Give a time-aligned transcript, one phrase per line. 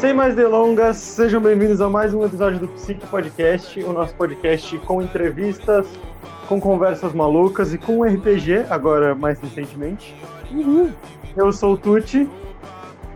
[0.00, 4.78] Sem mais delongas, sejam bem-vindos a mais um episódio do Psique Podcast, o nosso podcast
[4.78, 5.88] com entrevistas,
[6.48, 10.14] com conversas malucas e com RPG, agora mais recentemente.
[10.52, 10.92] Uhul.
[11.36, 12.30] Eu sou o Tuti.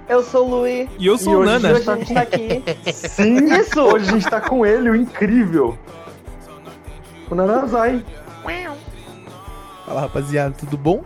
[0.08, 0.90] Eu sou o Luí.
[0.98, 1.72] E eu sou o Nana.
[1.72, 2.64] Hoje a gente tá aqui.
[2.92, 3.80] Sim, Isso.
[3.80, 5.78] hoje a gente tá com ele, o incrível.
[7.30, 8.04] O Nanazai.
[9.86, 11.04] Fala rapaziada, tudo bom?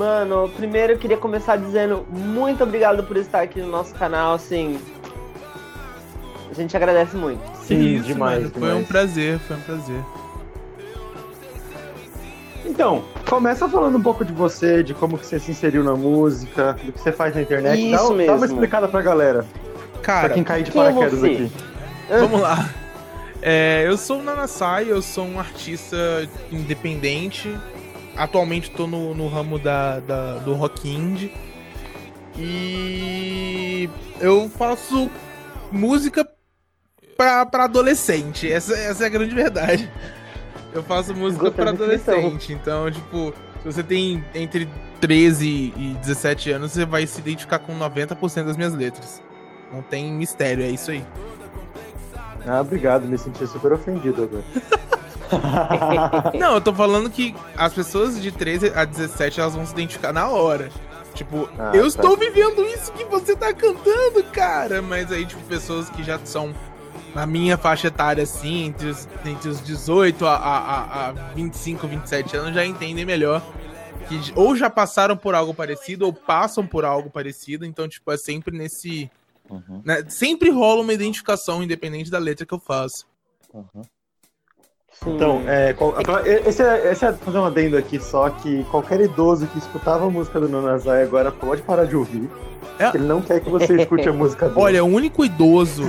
[0.00, 4.80] Mano, primeiro eu queria começar dizendo muito obrigado por estar aqui no nosso canal, assim.
[6.50, 7.42] A gente agradece muito.
[7.58, 8.72] Sim, Isso, demais, demais.
[8.72, 10.00] Foi um prazer, foi um prazer.
[12.64, 16.78] Então, começa falando um pouco de você, de como que você se inseriu na música,
[16.82, 17.78] do que você faz na internet.
[17.78, 18.32] Isso dá, mesmo.
[18.32, 19.44] dá uma explicada pra galera.
[20.00, 21.52] Cara, pra quem cair de paraquedas é aqui.
[22.08, 22.70] Vamos lá.
[23.42, 25.96] É, eu sou o Nanasai, eu sou um artista
[26.50, 27.54] independente,
[28.16, 31.32] atualmente tô no, no ramo da, da, do rock indie.
[32.36, 33.88] E
[34.20, 35.10] eu faço
[35.70, 36.26] música
[37.16, 38.50] pra, pra adolescente.
[38.50, 39.90] Essa, essa é a grande verdade.
[40.72, 42.52] Eu faço música para adolescente.
[42.52, 44.68] Então, tipo, se você tem entre
[45.00, 49.22] 13 e 17 anos, você vai se identificar com 90% das minhas letras.
[49.72, 51.04] Não tem mistério, é isso aí.
[52.46, 54.44] Ah, obrigado, me senti super ofendido agora.
[56.38, 60.12] Não, eu tô falando que as pessoas de 13 a 17 elas vão se identificar
[60.12, 60.70] na hora.
[61.14, 61.88] Tipo, ah, eu tá.
[61.88, 64.80] estou vivendo isso que você tá cantando, cara.
[64.80, 66.54] Mas aí, tipo, pessoas que já são
[67.14, 72.36] na minha faixa etária, assim, entre os, entre os 18 a, a, a 25, 27
[72.36, 73.42] anos, já entendem melhor.
[74.08, 77.64] Que ou já passaram por algo parecido, ou passam por algo parecido.
[77.64, 79.10] Então, tipo, é sempre nesse.
[79.48, 79.82] Uhum.
[79.84, 83.04] Né, sempre rola uma identificação, independente da letra que eu faço.
[83.52, 83.82] Uhum.
[85.06, 85.74] Então, é,
[86.46, 90.10] esse, é, esse é fazer um adendo aqui só que qualquer idoso que escutava a
[90.10, 92.28] música do Nonazai agora pode parar de ouvir.
[92.78, 92.88] É.
[92.94, 94.60] Ele não quer que você escute a música dele.
[94.60, 95.84] Olha, o único idoso,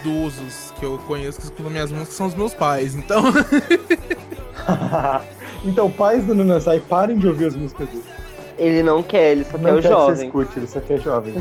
[0.00, 3.24] idosos que eu conheço que escutam minhas músicas são os meus pais, então.
[5.62, 8.04] então, pais do Nonazai, parem de ouvir as músicas dele.
[8.56, 10.14] Ele não quer, ele só não quer o quer jovem.
[10.14, 11.34] Que você escute, ele só quer jovem.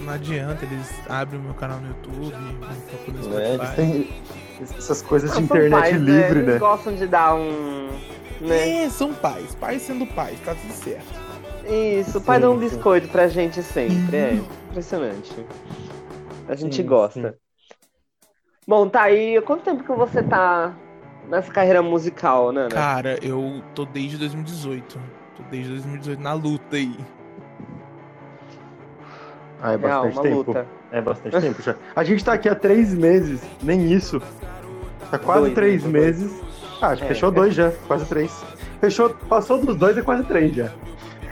[0.00, 2.34] Não adianta, eles abrem o meu canal no YouTube,
[3.08, 4.08] no é, eles têm
[4.60, 6.12] essas coisas de internet pais, né?
[6.12, 6.50] livre, né?
[6.50, 7.88] Eles gostam de dar um.
[8.40, 8.84] Né?
[8.84, 9.54] É, são pais.
[9.54, 11.28] Pais sendo pais, tá tudo certo.
[11.68, 13.12] Isso, o pai sim, dá um biscoito sim.
[13.12, 14.16] pra gente sempre.
[14.16, 14.34] É
[14.70, 15.46] impressionante.
[16.48, 17.36] A gente sim, gosta.
[18.66, 19.40] Bom, tá aí.
[19.42, 20.74] Quanto tempo que você tá
[21.28, 22.68] nessa carreira musical, né?
[22.70, 24.98] Cara, eu tô desde 2018.
[25.36, 26.96] Tô desde 2018 na luta aí.
[29.60, 30.36] Ah, é bastante é, tempo.
[30.36, 30.77] Luta.
[30.90, 31.74] É bastante tempo já.
[31.94, 34.20] A gente tá aqui há três meses, nem isso.
[35.10, 35.90] Tá quase dois, três né?
[35.90, 36.32] meses.
[36.80, 37.32] Ah, acho que é, fechou é.
[37.32, 38.44] dois já, quase três.
[38.80, 40.70] Fechou, passou dos dois é quase três já.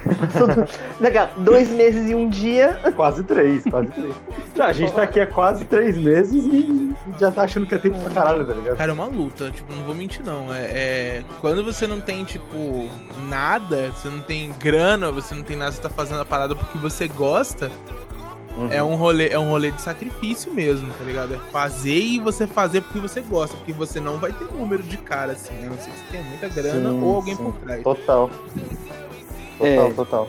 [1.01, 2.79] Legal, dois meses e um dia.
[2.95, 4.15] Quase três, quase três.
[4.57, 7.79] Já, a gente tá aqui há quase três meses e já tá achando que é
[7.79, 8.77] tempo pra caralho, tá ligado?
[8.77, 10.53] Cara, é uma luta, tipo, não vou mentir não.
[10.53, 12.89] É, é, Quando você não tem, tipo,
[13.29, 16.79] nada, você não tem grana, você não tem nada, você tá fazendo a parada porque
[16.79, 17.71] você gosta,
[18.57, 18.73] Uhum.
[18.73, 21.35] É um rolê, é um rolê de sacrifício mesmo, tá ligado?
[21.35, 24.97] É fazer e você fazer porque você gosta, porque você não vai ter número de
[24.97, 27.45] cara assim, a não ser que você tenha muita grana sim, ou alguém sim.
[27.45, 27.83] por trás.
[27.83, 28.31] Total.
[29.59, 29.93] Total, é.
[29.93, 30.29] total.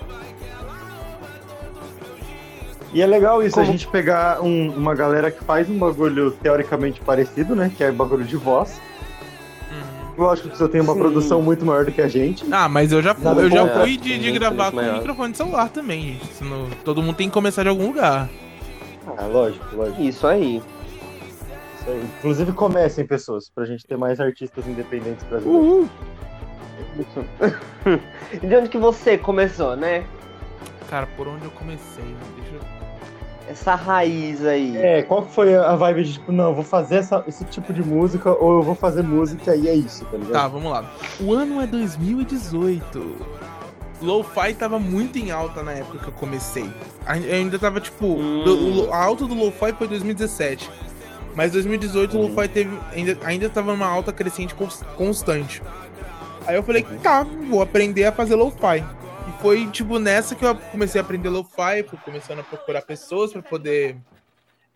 [2.94, 3.68] E é legal isso, Como...
[3.68, 7.72] a gente pegar um, uma galera que faz um bagulho teoricamente parecido, né?
[7.76, 8.82] Que é bagulho de voz.
[10.18, 11.00] Lógico que você tem uma Sim.
[11.00, 12.44] produção muito maior do que a gente.
[12.52, 14.98] Ah, mas eu já, fui, eu já fui de, de gravar com maior.
[14.98, 16.26] microfone de celular também, gente.
[16.34, 18.28] Senão, todo mundo tem que começar de algum lugar.
[19.16, 20.02] Ah, lógico, lógico.
[20.02, 20.58] Isso aí.
[21.80, 22.04] Isso aí.
[22.18, 25.68] Inclusive comecem, pessoas, pra gente ter mais artistas independentes brasileiros.
[25.68, 25.90] Uhul.
[28.42, 30.04] de onde que você começou, né?
[30.90, 32.04] Cara, por onde eu comecei?
[32.04, 32.37] Né?
[33.48, 34.76] Essa raiz aí.
[34.78, 37.82] É, qual foi a vibe de tipo, não, eu vou fazer essa, esse tipo de
[37.82, 40.34] música ou eu vou fazer música e é isso, tá ligado?
[40.34, 40.92] Tá, vamos lá.
[41.20, 43.48] O ano é 2018.
[44.02, 46.70] Lo-fi tava muito em alta na época que eu comecei.
[47.26, 48.06] Eu ainda tava tipo.
[48.06, 48.90] Hum.
[48.92, 50.70] a alta do Lo-fi foi 2017.
[51.34, 52.20] Mas 2018 hum.
[52.20, 54.54] o Lo-fi teve, ainda, ainda tava numa alta crescente
[54.96, 55.62] constante.
[56.48, 58.82] Aí eu falei, tá, vou aprender a fazer lo-fi.
[59.42, 63.98] Foi, tipo, nessa que eu comecei a aprender lo-fi, começando a procurar pessoas para poder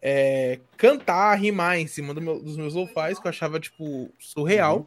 [0.01, 4.77] é, cantar, rimar em cima do meu, dos meus lo-fis, que eu achava, tipo, surreal.
[4.77, 4.85] Uhum.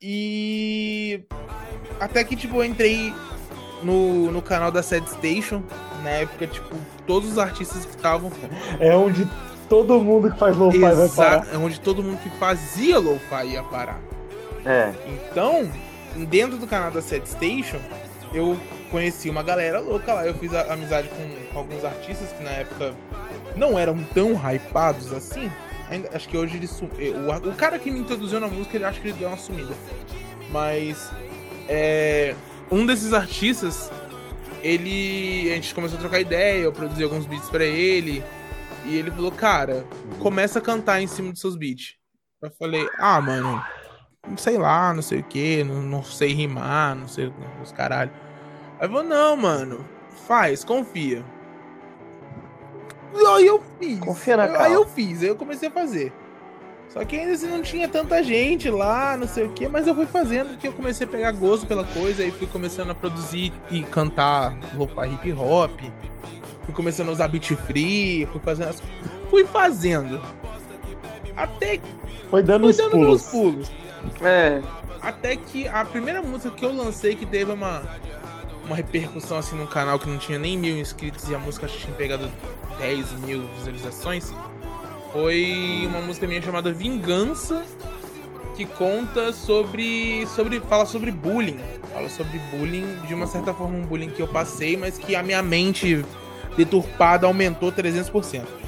[0.00, 1.24] E
[2.00, 3.12] até que, tipo, eu entrei
[3.82, 5.62] no, no canal da Sad Station,
[6.02, 6.74] na época, tipo,
[7.06, 8.32] todos os artistas que estavam...
[8.78, 9.28] É onde
[9.68, 11.46] todo mundo que faz lo-fi vai parar.
[11.52, 14.00] É onde todo mundo que fazia lo-fi ia parar.
[14.64, 14.92] É.
[15.06, 15.70] Então,
[16.28, 17.78] dentro do canal da Set Station,
[18.32, 18.58] eu
[18.90, 20.26] conheci uma galera louca lá.
[20.26, 22.94] Eu fiz amizade com, com, alguns artistas que na época
[23.56, 25.50] não eram tão hypados assim.
[25.88, 26.68] Ainda, acho que hoje ele
[26.98, 29.36] eh, o, o cara que me introduziu na música, ele acho que ele deu uma
[29.36, 29.74] sumida.
[30.50, 31.10] Mas
[31.68, 32.34] é,
[32.70, 33.90] um desses artistas,
[34.62, 35.50] ele.
[35.50, 38.22] A gente começou a trocar ideia, eu produzi alguns beats para ele.
[38.84, 39.84] E ele falou, cara,
[40.18, 41.96] começa a cantar em cima dos seus beats.
[42.40, 43.62] Eu falei, ah, mano,
[44.36, 47.32] sei lá, não sei o que, não, não sei rimar, não sei
[47.62, 48.10] os caralho.
[48.78, 49.84] Aí eu falei, não, mano,
[50.26, 51.24] faz, confia.
[53.14, 53.98] Aí eu fiz.
[54.00, 56.12] Confia na Aí eu fiz, aí eu comecei a fazer.
[56.88, 59.94] Só que ainda assim não tinha tanta gente lá, não sei o que, mas eu
[59.94, 63.52] fui fazendo que eu comecei a pegar gosto pela coisa e fui começando a produzir
[63.70, 65.80] e cantar lo-fi hip hop.
[66.64, 68.82] Fui começando a usar beat free, fui fazendo as...
[69.28, 70.20] Fui fazendo.
[71.36, 71.80] Até
[72.28, 73.06] Foi dando fui os dando pulos.
[73.06, 73.79] meus pulos.
[74.22, 74.60] É.
[75.00, 77.82] Até que a primeira música que eu lancei que teve uma,
[78.64, 81.94] uma repercussão assim no canal que não tinha nem mil inscritos e a música tinha
[81.94, 82.30] pegado
[82.78, 84.32] 10 mil visualizações
[85.12, 87.64] foi uma música minha chamada Vingança
[88.56, 91.58] que conta sobre sobre fala sobre bullying
[91.92, 95.22] fala sobre bullying de uma certa forma um bullying que eu passei mas que a
[95.22, 96.04] minha mente
[96.56, 98.59] deturpada aumentou 300%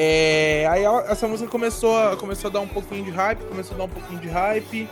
[0.00, 3.78] é, aí essa música começou a, começou a dar um pouquinho de hype começou a
[3.78, 4.88] dar um pouquinho de hype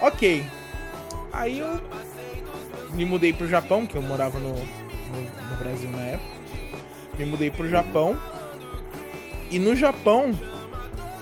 [0.00, 0.44] ok
[1.32, 1.80] aí eu
[2.92, 6.30] me mudei pro Japão que eu morava no, no, no Brasil na época
[7.18, 8.18] me mudei pro Japão
[9.50, 10.30] e no Japão,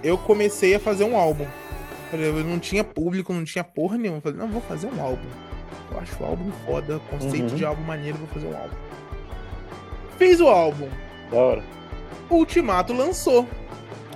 [0.03, 1.47] eu comecei a fazer um álbum.
[2.13, 4.21] Eu não tinha público, não tinha porra nenhuma.
[4.21, 5.27] Falei, não, vou fazer um álbum.
[5.91, 7.57] Eu acho o álbum foda, conceito Uhum.
[7.57, 8.77] de álbum maneiro, vou fazer um álbum.
[10.19, 10.89] Fiz o álbum.
[11.31, 11.63] Da hora.
[12.31, 13.49] Ultimato lançou.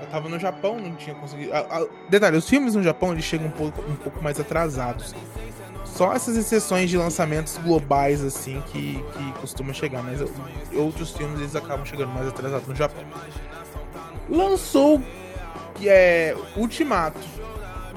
[0.01, 1.53] Eu tava no Japão, não tinha conseguido.
[1.53, 5.15] ah, ah, detalhe, os filmes no Japão eles chegam um pouco, um pouco mais atrasados.
[5.85, 10.21] Só essas exceções de lançamentos globais, assim, que, que costumam chegar, mas
[10.75, 13.05] outros filmes eles acabam chegando mais atrasados no Japão.
[14.29, 15.03] Lançou
[15.89, 17.21] é Ultimato.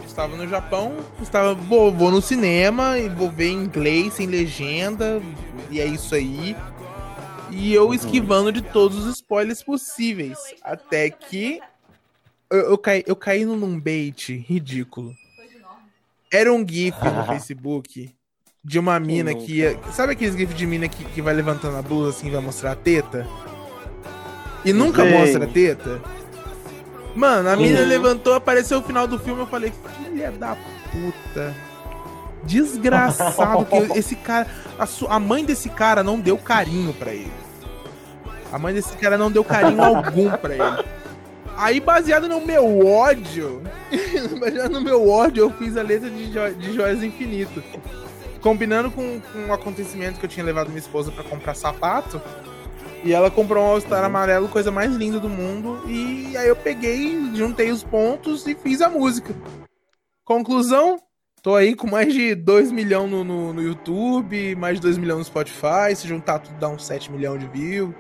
[0.06, 5.22] Estava no Japão, estava vou, vou no cinema e vou ver em inglês sem legenda
[5.70, 6.56] e é isso aí.
[7.58, 10.38] E eu esquivando de todos os spoilers possíveis.
[10.62, 11.62] Até que
[12.52, 15.14] eu, eu caí, eu caí num bait ridículo.
[16.32, 18.14] Era um GIF no Facebook
[18.64, 19.46] de uma mina nunca?
[19.46, 19.80] que ia.
[19.94, 22.72] Sabe aqueles GIF de mina que, que vai levantando a blusa assim e vai mostrar
[22.72, 23.26] a teta?
[24.66, 25.12] E nunca Sim.
[25.12, 26.02] mostra a teta?
[27.16, 27.88] Mano, a mina Uhum.
[27.88, 29.72] levantou, apareceu o final do filme, eu falei,
[30.04, 30.58] filha da
[30.92, 31.56] puta.
[32.44, 34.48] Desgraçado que esse cara.
[34.78, 37.32] A, su- a mãe desse cara não deu carinho pra ele.
[38.56, 40.86] A mãe desse cara não deu carinho algum pra ele.
[41.58, 43.62] Aí, baseado no meu ódio,
[44.40, 47.62] baseado no meu ódio, eu fiz a letra de, jo de Joias Infinito.
[48.40, 52.22] Combinando com, com um acontecimento que eu tinha levado minha esposa pra comprar sapato.
[53.04, 55.82] E ela comprou um All-Star amarelo, coisa mais linda do mundo.
[55.86, 59.36] E aí eu peguei, juntei os pontos e fiz a música.
[60.24, 60.98] Conclusão,
[61.42, 65.20] tô aí com mais de 2 milhões no, no, no YouTube, mais de 2 milhões
[65.20, 65.94] no Spotify.
[65.94, 67.94] Se juntar tudo dá uns 7 milhões de views.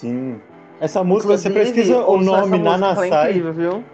[0.00, 0.40] Sim.
[0.80, 3.84] Essa música, você Inclusive, pesquisa o nome é Nanasai, incrível, viu?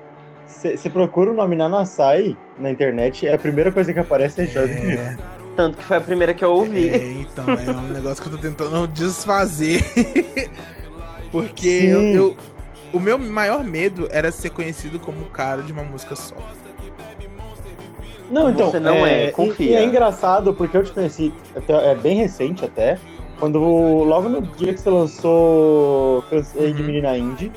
[0.46, 4.46] você você procura o nome Nanasai na internet, é a primeira coisa que aparece é
[4.46, 4.72] Jordan.
[4.74, 5.16] É,
[5.56, 6.88] Tanto que foi a primeira que eu ouvi.
[6.90, 9.82] é, então, é um negócio que eu tô tentando desfazer.
[11.32, 12.36] Porque eu, eu-
[12.92, 16.36] o meu maior medo era ser conhecido como o cara de uma música só.
[18.30, 19.70] Não, então, Você não é, e- confia.
[19.70, 22.98] E, é engraçado porque eu te conheci, até- é bem recente até,
[23.38, 26.86] quando logo no dia que você lançou Cansei de Uhum.
[26.86, 27.52] Menina Indie,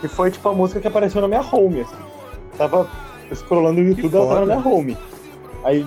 [0.00, 1.96] que foi tipo a música que apareceu na minha home, assim.
[2.56, 2.88] Tava
[3.34, 4.96] scrollando o YouTube, ela tava na minha home.
[5.64, 5.86] Aí,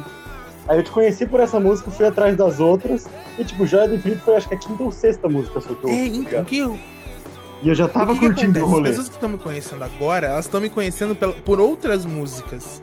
[0.68, 3.96] aí eu te conheci por essa música, fui atrás das outras, e tipo, Joia do
[3.96, 6.42] Infinito foi acho que a quinta ou sexta música só que eu É, tá então,
[6.42, 6.80] o que eu,
[7.64, 8.72] E eu já tava o que que curtindo o acontece?
[8.72, 8.90] rolê.
[8.90, 12.82] As pessoas que estão me conhecendo agora, elas estão me conhecendo pela- por outras músicas.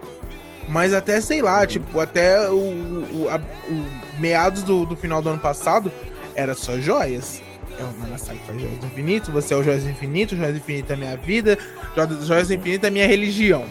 [0.71, 5.29] Mas até, sei lá, tipo, até o, o- a- o meados do, do final do
[5.31, 5.91] ano passado,
[6.35, 7.43] era só joias.
[7.79, 11.59] É o Manasai Joias Infinito, você é o Joias Infinito, Joias Infinito é minha vida,
[11.97, 13.65] Jo- Joias Infinito é minha religião.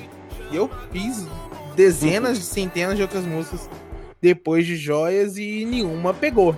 [0.52, 1.26] E eu fiz
[1.76, 3.70] dezenas, centenas de outras músicas
[4.22, 6.56] depois de Joias e nenhuma pegou.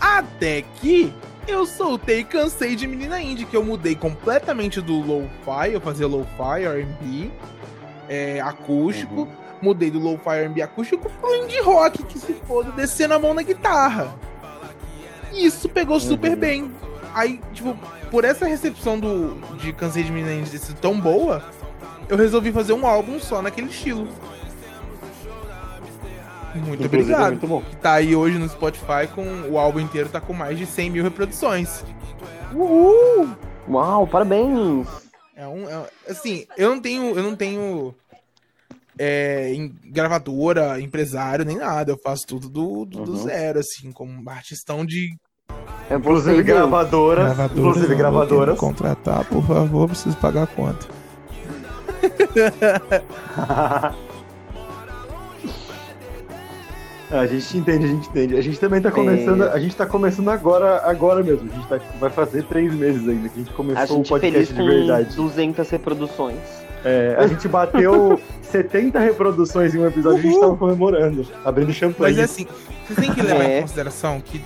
[0.00, 1.12] Até que
[1.48, 6.64] eu soltei Cansei de Menina Indie, que eu mudei completamente do lo-fi, eu fazia lo-fi,
[6.64, 7.30] R&B,
[8.08, 9.26] é, acústico,
[9.62, 13.42] mudei do lo-fi R&B acústico pro indie rock, que se foda, descendo a mão na
[13.42, 14.14] guitarra.
[15.32, 16.36] E isso pegou super Uhum.
[16.36, 16.72] bem.
[17.14, 17.76] Aí, tipo,
[18.10, 21.42] por essa recepção do, de Cansei de Menina Indie ser tão boa,
[22.08, 24.08] eu resolvi fazer um álbum só naquele estilo.
[26.54, 27.30] Muito Inclusive, é obrigado.
[27.30, 27.62] muito bom.
[27.62, 30.90] Que tá aí hoje no Spotify com o álbum inteiro tá com mais de 100
[30.90, 31.84] mil reproduções.
[32.52, 33.28] Uhul!
[33.68, 34.86] Uau, parabéns!
[35.36, 37.94] É um, é- assim, eu não tenho, eu não tenho
[39.02, 41.90] é, em- gravadora, empresário nem nada.
[41.92, 43.16] Eu faço tudo do, do, do Uhum.
[43.22, 45.16] zero, assim, como artistão de
[45.88, 46.58] É Inclusive você, Deus.
[46.58, 47.38] gravadoras.
[47.56, 48.58] inclusive gravadoras.
[48.58, 50.86] contratar, por favor, preciso pagar a conta.
[57.10, 58.36] a gente entende, a gente entende.
[58.36, 59.42] A gente também tá começando.
[59.42, 61.50] A gente tá começando agora, agora mesmo.
[61.50, 64.08] A gente tá, vai fazer três meses ainda que a gente A começou o gente
[64.08, 65.16] podcast feliz de com verdade.
[65.16, 66.59] 200 reproduções.
[66.84, 71.72] É, a gente bateu 70 reproduções em um episódio e a gente tava comemorando, abrindo
[71.72, 72.14] champanhe.
[72.16, 72.46] Mas é assim,
[72.86, 73.58] vocês têm que levar É.
[73.58, 74.42] em consideração que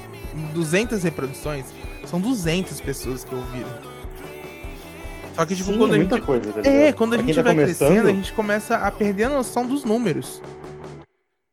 [0.52, 1.66] 200 reproduções
[2.04, 3.68] são 200 pessoas que ouviram.
[5.34, 6.24] Só que, tipo, Sim, quando é a muita gente.
[6.26, 6.52] coisa.
[6.52, 9.28] Tá É, quando a gente tá vai crescendo, começando- a gente começa a perder a
[9.30, 10.40] noção dos números.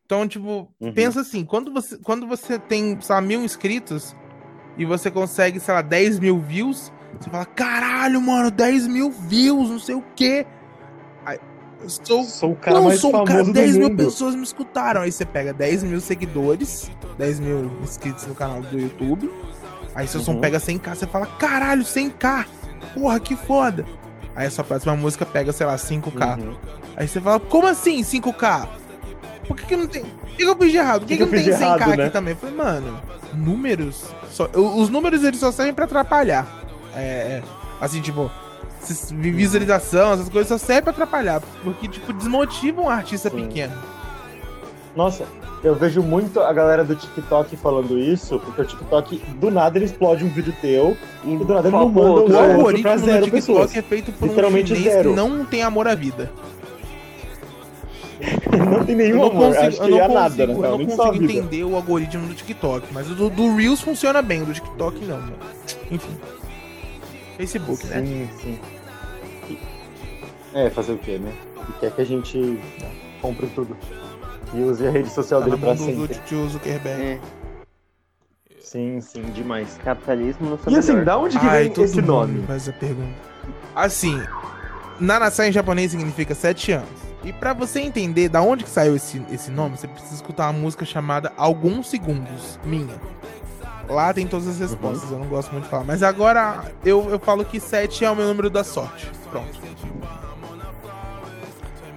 [0.05, 0.93] Então, tipo, Uhum.
[0.93, 4.15] pensa assim, quando você, quando você tem, sei lá, mil inscritos
[4.77, 9.69] e você consegue, sei lá, 10 mil views, você fala, caralho, mano, 10 mil views,
[9.69, 10.45] não sei o quê.
[11.87, 14.43] Sou Sou o cara não, mais sou um famoso cara, do 10 mil pessoas me
[14.43, 15.01] escutaram.
[15.01, 19.31] Aí você pega 10 mil seguidores, 10 mil inscritos no canal do YouTube.
[19.95, 20.39] Aí seu som Uhum.
[20.41, 22.45] pega 100k, você fala, caralho, 100k,
[22.93, 23.85] porra, que foda.
[24.35, 26.37] Aí a sua próxima música pega, sei lá, 5k.
[26.39, 26.55] Uhum.
[26.95, 28.67] Aí você fala, como assim 5k?
[29.47, 30.03] Por que, que não tem.
[30.03, 30.99] Por que, que eu fiz de errado?
[31.01, 32.09] Por que, Que que, que não tem fiz de 100k errado, aqui né?
[32.09, 32.33] também?
[32.33, 32.99] Eu falei, mano,
[33.33, 34.05] números.
[34.31, 36.47] só- os números eles só servem pra atrapalhar.
[36.95, 37.43] É, é,
[37.81, 38.31] assim, tipo,
[39.11, 41.41] visualização, essas coisas só servem pra atrapalhar.
[41.63, 43.47] Porque, tipo, desmotivam um artista Sim.
[43.47, 43.73] pequeno.
[44.95, 45.23] Nossa,
[45.63, 49.85] eu vejo muito a galera do TikTok falando isso, porque o TikTok, do nada, ele
[49.85, 52.91] explode um vídeo teu E do nada ele não manda outro, o O algoritmo pra
[52.91, 53.77] algoritmo zero do TikTok pessoas.
[53.77, 55.09] é feito por Literalmente um chinês zero.
[55.11, 56.29] que não tem amor à vida.
[58.69, 60.53] não tem Eu nenhum não amor, consigo, acho eu que não é consigo, nada, né?
[60.53, 64.41] eu não consigo entender o algoritmo do TikTok, mas o do, do Reels funciona bem,
[64.43, 65.33] o do TikTok não, mano.
[65.89, 66.09] Enfim.
[67.47, 68.01] Facebook, né?
[68.05, 68.59] Sim, sim.
[70.53, 71.31] É, fazer o quê, né?
[71.57, 72.59] Ele quer que a gente
[73.21, 73.75] compre tudo.
[74.53, 76.19] E use a rede social Tá dele pra do, do sempre.
[76.27, 77.01] tio Zuckerberg.
[77.01, 77.19] É,
[78.59, 79.77] Sim, sim, demais.
[79.83, 81.05] capitalismo no seu E assim, melhor.
[81.05, 82.43] da onde que Ai, vem todo esse mundo nome?
[82.47, 83.15] Faz a pergunta.
[83.75, 84.21] Assim,
[84.99, 86.89] Nanasai em japonês significa sete anos.
[87.23, 90.59] E pra você entender da onde que saiu esse, esse nome, você precisa escutar uma
[90.59, 92.95] música chamada Alguns Segundos, minha.
[93.93, 95.17] Lá tem todas as respostas, Uhum.
[95.17, 95.83] eu não gosto muito de falar.
[95.83, 99.11] Mas agora eu, eu falo que 7 é o meu número da sorte.
[99.29, 99.59] Pronto.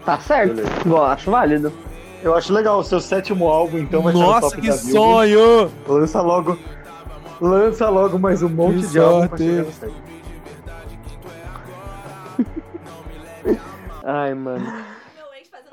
[0.05, 0.61] Tá certo.
[0.87, 1.73] Eu acho válido.
[2.23, 4.77] Eu acho legal, o seu sétimo álbum, então vai ser no Nossa, top que da
[4.79, 5.71] sonho!
[5.87, 6.59] Lança logo.
[7.41, 10.05] Lança logo mais um monte Que de álbum pra chegar no sétimo.
[14.03, 14.67] Ai, mano.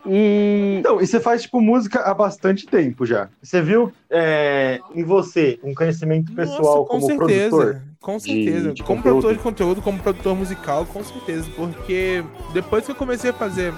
[0.05, 0.77] E.
[0.79, 3.29] Então, e você faz, tipo, música há bastante tempo já.
[3.41, 7.49] Você viu é, em você um conhecimento pessoal Nossa, com como certeza.
[7.49, 7.81] produtor?
[7.99, 8.73] Com certeza.
[8.73, 9.03] de como conteúdo?
[9.21, 11.47] produtor de conteúdo, como produtor musical, com certeza.
[11.55, 13.73] Porque depois que eu comecei a fazer.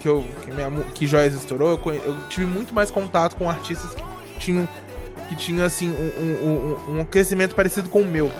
[0.00, 3.92] Que, eu, que, minha, que Joias estourou, eu, eu tive muito mais contato com artistas
[3.96, 4.68] que tinham,
[5.28, 8.30] que tinham assim, um, um- um- um crescimento parecido com o meu.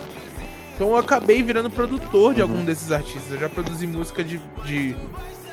[0.76, 2.48] Então eu acabei virando produtor de Uhum.
[2.48, 3.32] algum desses artistas.
[3.32, 4.94] Eu já produzi música de, de,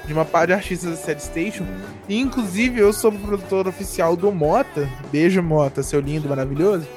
[0.05, 1.65] de uma par de artistas da Sad Station.
[2.07, 4.89] E inclusive eu sou produtor oficial do Mota.
[5.11, 6.87] Beijo, Mota, seu lindo, maravilhoso.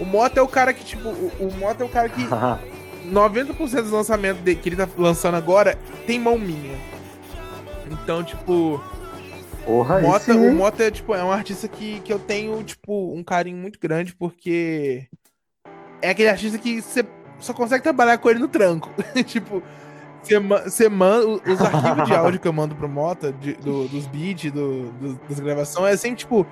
[0.00, 2.22] O Mota é o cara que, tipo, o, o Mota é o cara que
[3.06, 6.76] 90% dos lançamentos dele, que ele tá lançando agora tem mão minha.
[7.90, 8.82] Então, tipo,
[9.64, 10.40] Porra, Mota, esse...
[10.40, 13.78] o Mota é, tipo, é um artista que, que eu tenho, tipo, um carinho muito
[13.78, 15.06] grande, porque
[16.02, 17.04] é aquele artista que você
[17.38, 18.90] só consegue trabalhar com ele no tranco.
[19.24, 19.62] tipo,
[20.24, 21.26] você ma- você manda.
[21.26, 24.90] o- Os arquivos de áudio que eu mando pro Mota, de- do- dos beats, do,
[24.92, 26.46] do- das gravações, é sempre tipo.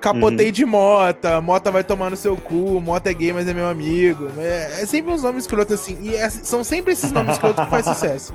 [0.00, 3.68] Capotei de Mota, Mota vai tomar no seu cu, Mota é gay, mas é meu
[3.68, 4.28] amigo.
[4.38, 5.98] É, é sempre uns nomes escrotos assim.
[6.00, 8.32] E é- são sempre esses nomes escrotos que faz sucesso.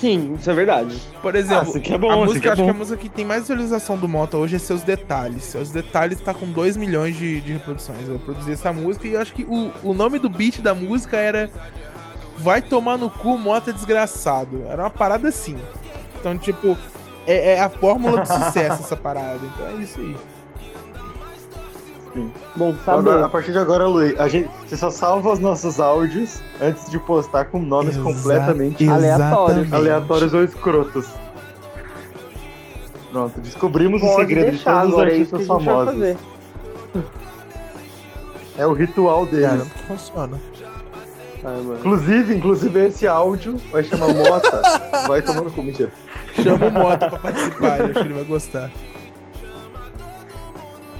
[0.00, 1.00] Sim, isso é verdade.
[1.22, 3.42] Por exemplo, aqui é bom, a música, é acho que a música que tem mais
[3.42, 5.44] visualização do Mota hoje é Seus Detalhes.
[5.44, 8.06] Seus Detalhes tá com 2 milhões de, de reproduções.
[8.08, 11.16] Eu produzi essa música e eu acho que o, o nome do beat da música
[11.16, 11.48] era
[12.38, 14.64] Vai Tomar no Cu, Mota Desgraçado.
[14.68, 15.56] Era uma parada assim.
[16.18, 16.76] Então, tipo,
[17.26, 19.40] é, é a fórmula do sucesso essa parada.
[19.42, 20.16] Então é isso aí.
[22.56, 22.98] Bom Então, saber.
[23.10, 26.88] agora, a partir de agora, Luiz, a gente, você só salva os nossos áudios antes
[26.88, 29.72] de postar com nomes Exa- completamente aleatórios.
[29.72, 31.06] aleatórios ou escrotos.
[33.10, 36.16] Pronto, descobrimos o Pode segredo de todos os agora, é artistas famosos.
[38.56, 39.62] É o ritual deles.
[39.72, 40.40] Que funciona.
[41.44, 41.60] Ai.
[41.78, 44.62] Inclusive, inclusive esse áudio vai chamar Mota.
[45.06, 45.90] vai tomando com mentira.
[46.42, 48.70] Chama o Mota pra participar, eu acho que ele vai gostar.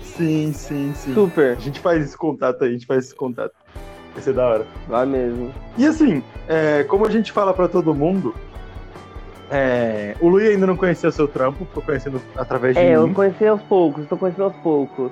[0.02, 1.14] Sim, sim, sim.
[1.14, 1.56] Super.
[1.56, 3.52] A gente faz esse contato aí, a gente faz esse contato.
[4.12, 4.66] Vai ser da hora.
[4.86, 5.52] Vai mesmo.
[5.76, 8.32] E assim, é, como a gente fala pra todo mundo,
[9.50, 13.12] é, o Lui ainda não conhecia seu trampo, tô conhecendo através de É, eu mim.
[13.12, 15.10] conheci aos poucos, tô conhecendo aos poucos.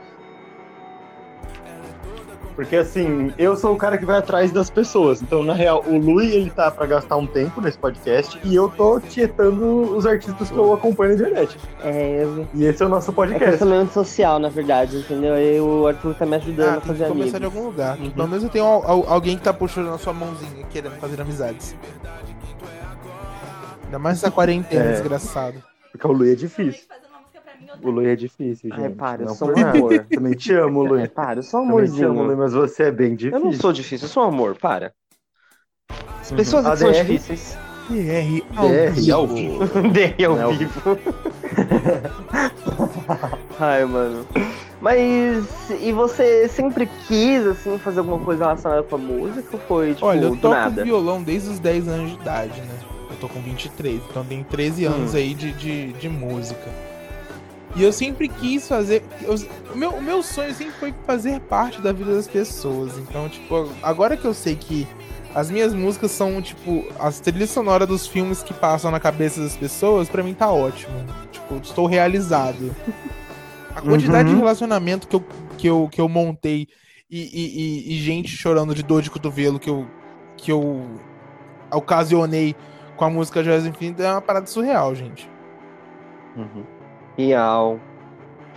[2.54, 5.22] Porque assim, eu sou o cara que vai atrás das pessoas.
[5.22, 8.68] Então, na real, o Lui, ele tá pra gastar um tempo nesse podcast e eu
[8.68, 11.58] tô tietando os artistas que eu acompanho na internet.
[11.82, 12.46] É, eu...
[12.54, 13.58] E esse é o nosso é podcast.
[13.58, 15.34] sou meio antissocial, na verdade, entendeu?
[15.34, 17.56] Aí o Arthur tá me ajudando Ah, a fazer que começar de amigos.
[17.56, 17.98] algum lugar.
[17.98, 18.10] Uhum.
[18.10, 21.20] Pelo menos eu tenho al- al- alguém que tá puxando a sua mãozinha, querendo fazer
[21.20, 21.74] amizades.
[23.84, 24.92] Ainda mais essa quarentena, É.
[24.92, 25.62] desgraçado.
[25.90, 26.82] Porque o Lui é difícil.
[27.80, 28.80] O Lui é difícil, gente.
[28.80, 30.06] Ai, para, eu Não sou um amor.
[30.10, 31.02] Também te amo, Lui.
[31.02, 32.38] É, para, eu sou um Também te amo, Lui, amorzinho.
[32.38, 33.38] mas você é bem difícil.
[33.38, 34.92] Eu não sou difícil, eu sou um amor, para.
[36.20, 36.36] As Uhum.
[36.36, 37.56] pessoas que são difíceis.
[37.88, 39.58] DR ao DR ao vivo.
[39.92, 40.56] Dei ao Não.
[40.56, 40.80] vivo.
[43.58, 44.26] Ai, mano.
[44.80, 49.94] Mas e você sempre quis, assim, fazer alguma coisa relacionada com a música ou foi,
[49.94, 50.84] tipo, Olha, eu toco nada?
[50.84, 52.78] violão desde os 10 anos de idade, né?
[53.10, 54.92] Eu tô com 23, então tenho 13 Hum.
[54.92, 56.68] anos aí de, de, de música.
[57.74, 59.02] E eu sempre quis fazer.
[59.22, 59.34] eu-
[59.72, 62.98] o, meu, o meu sonho sempre foi fazer parte da vida das pessoas.
[62.98, 64.86] Então, tipo, agora que eu sei que
[65.34, 69.56] as minhas músicas são, tipo, as trilhas sonoras dos filmes que passam na cabeça das
[69.56, 70.92] pessoas, pra mim tá ótimo.
[71.30, 72.76] Tipo, estou realizado.
[73.74, 74.34] A quantidade Uhum.
[74.34, 75.24] de relacionamento que eu,
[75.56, 76.68] que eu, que eu montei
[77.10, 79.86] e, e- e- e gente chorando de dor de cotovelo que eu,
[80.36, 80.86] que eu
[81.72, 82.54] ocasionei
[82.96, 85.26] com a música Joias Infinitas é uma parada surreal, gente.
[86.36, 86.64] Uhum.
[87.16, 87.78] Real.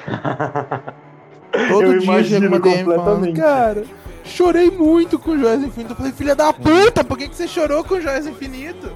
[1.70, 3.40] Todo Eu dia chega uma DM falando, completamente.
[3.40, 3.84] cara,
[4.26, 5.92] chorei muito com Joias Infinitas.
[5.92, 8.92] Eu falei, filha da puta, por que, que você chorou com Joias Infinitas?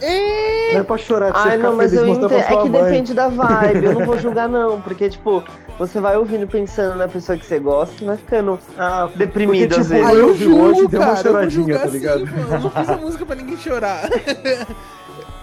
[0.00, 2.32] É, Não é pra chorar, pra Ai, não, mas eu entendo.
[2.32, 2.70] É que mãe.
[2.84, 3.84] depende da vibe.
[3.84, 4.80] Eu não vou julgar, não.
[4.80, 5.42] Porque, tipo,
[5.76, 9.80] você vai ouvindo pensando na pessoa que você gosta e vai ficando Ah, deprimido Porque,
[9.80, 10.06] às tipo, vezes.
[10.08, 12.18] Aí eu ouvi hoje, julgo, deu uma cara, eu vou choradinha, julgar tá ligado?
[12.20, 12.52] sim, mano.
[12.54, 14.02] Eu não fiz a música pra ninguém chorar.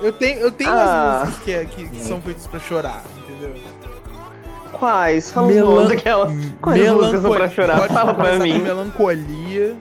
[0.05, 1.21] eu tenho, eu tenho Ah.
[1.21, 3.53] as músicas que, é- que- que são feitas pra chorar, entendeu?
[4.73, 5.31] Quais?
[5.31, 6.33] Fala Melan- os nomes daquelas.
[6.61, 7.79] Quais músicas são pra chorar?
[7.79, 8.59] Pode Fala pra mim.
[8.59, 9.75] Melancolia.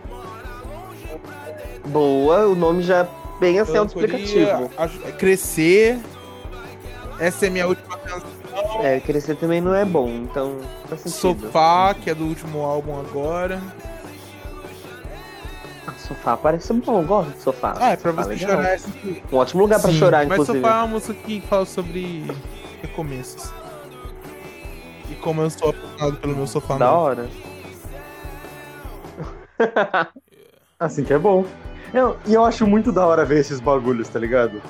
[1.87, 3.09] Boa, o nome já é
[3.41, 4.71] bem assim autoexplicativo.
[4.79, 5.99] acho- Crescer.
[7.19, 8.31] Essa é minha última canção.
[8.83, 10.57] É, crescer também não é bom, então.
[11.07, 13.61] Sofá, que é do último álbum agora.
[16.07, 17.75] Sofá parece bom, eu gosto de sofá.
[17.81, 18.51] Ah, é pra Sofá você legal.
[18.51, 18.69] chorar.
[18.75, 18.89] Essa...
[19.33, 20.59] Um ótimo lugar pra Sim, chorar, Mas inclusive.
[20.61, 22.27] Sofá é uma música que fala sobre
[22.83, 23.51] recomeços.
[25.11, 26.99] E como eu sou apaixonado pelo meu sofá Da novo.
[27.01, 27.29] hora.
[30.79, 31.45] Assim que é bom.
[31.93, 34.61] Eu- e eu acho muito da hora ver esses bagulhos, tá ligado?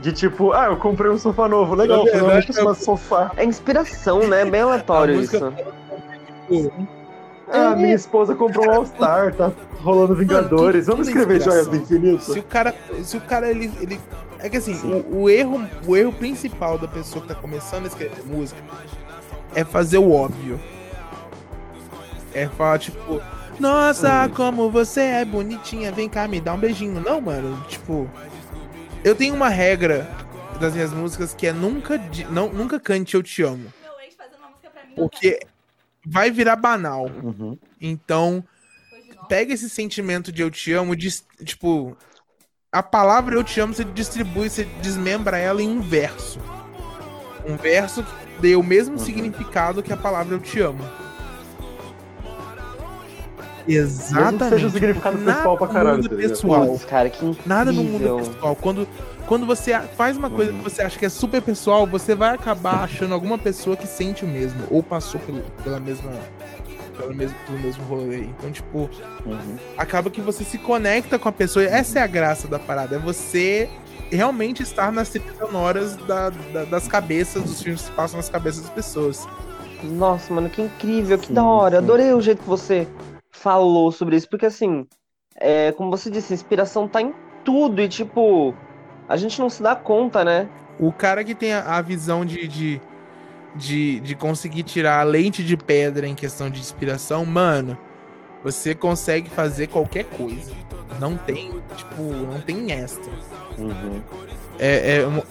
[0.00, 3.30] De tipo, ah, eu comprei um sofá novo, legal, Eu- eu finalmente eu sofá.
[3.36, 4.44] É inspiração, né?
[4.44, 5.52] Bem aleatório isso.
[7.52, 10.86] Ah, minha esposa comprou um All-Star, tá rolando Vingadores.
[10.86, 11.76] Vamos escrever Joias do.
[11.76, 12.22] Infinito?
[12.32, 14.00] Se o cara, se o cara ele, ele
[14.38, 14.74] é que assim,
[15.10, 18.60] o, o erro, o erro principal da pessoa que tá começando a escrever música
[19.54, 20.58] é fazer o óbvio.
[22.34, 23.20] É falar tipo,
[23.60, 27.00] nossa, como você é bonitinha, vem cá me dá um beijinho.
[27.00, 28.08] Não, mano, tipo,
[29.04, 30.08] eu tenho uma regra
[30.58, 34.38] das minhas músicas que é nunca não nunca cante eu te amo, Meu ex fazendo
[34.38, 34.94] uma música pra mim.
[34.94, 35.40] porque
[36.06, 37.06] vai virar banal.
[37.06, 37.58] Uhum.
[37.80, 38.44] Então,
[39.28, 41.96] pega esse sentimento de eu te amo, dis- tipo,
[42.70, 46.40] a palavra eu te amo, você distribui, você desmembra ela em um verso.
[47.46, 50.82] Um verso que dê o mesmo significado que a palavra eu te amo.
[53.66, 54.48] Exatamente.
[54.48, 56.30] seja um significado Nada pessoal pra no caralho, mundo tá ligado?
[56.30, 56.66] pessoal.
[56.66, 57.42] Putz, cara, que incrível.
[57.46, 58.56] Nada no mundo pessoal.
[58.56, 58.88] Quando,
[59.26, 60.58] quando você faz uma coisa Uhum.
[60.58, 64.24] que você acha que é super pessoal, você vai acabar achando alguma pessoa que sente
[64.24, 66.10] o mesmo, ou passou pelo, pela mesma.
[66.98, 68.18] Pelo mesmo, pelo mesmo rolê.
[68.38, 68.90] Então, tipo,
[69.24, 69.56] Uhum.
[69.78, 71.64] acaba que você se conecta com a pessoa.
[71.64, 72.96] Essa é a graça da parada.
[72.96, 73.68] É você
[74.10, 78.62] realmente estar nas trilhas sonoras da, da- das cabeças, dos filmes que passam nas cabeças
[78.64, 79.26] das pessoas.
[79.82, 81.78] Nossa, mano, que incrível, que Sim, da hora.
[81.78, 81.84] sim.
[81.84, 82.86] Adorei o jeito que você
[83.42, 84.86] falou sobre isso, porque assim,
[85.36, 87.12] é, como você disse, a inspiração tá em
[87.44, 88.54] tudo e tipo,
[89.08, 90.48] a gente não se dá conta, né?
[90.78, 92.80] O cara que tem a, a visão de, de,
[93.56, 97.76] de, de conseguir tirar a lente de pedra em questão de inspiração, mano,
[98.44, 100.52] você consegue fazer qualquer coisa.
[101.00, 103.12] Não tem, tipo, não tem extra.
[103.58, 104.00] Uhum.
[104.58, 105.22] É, é um-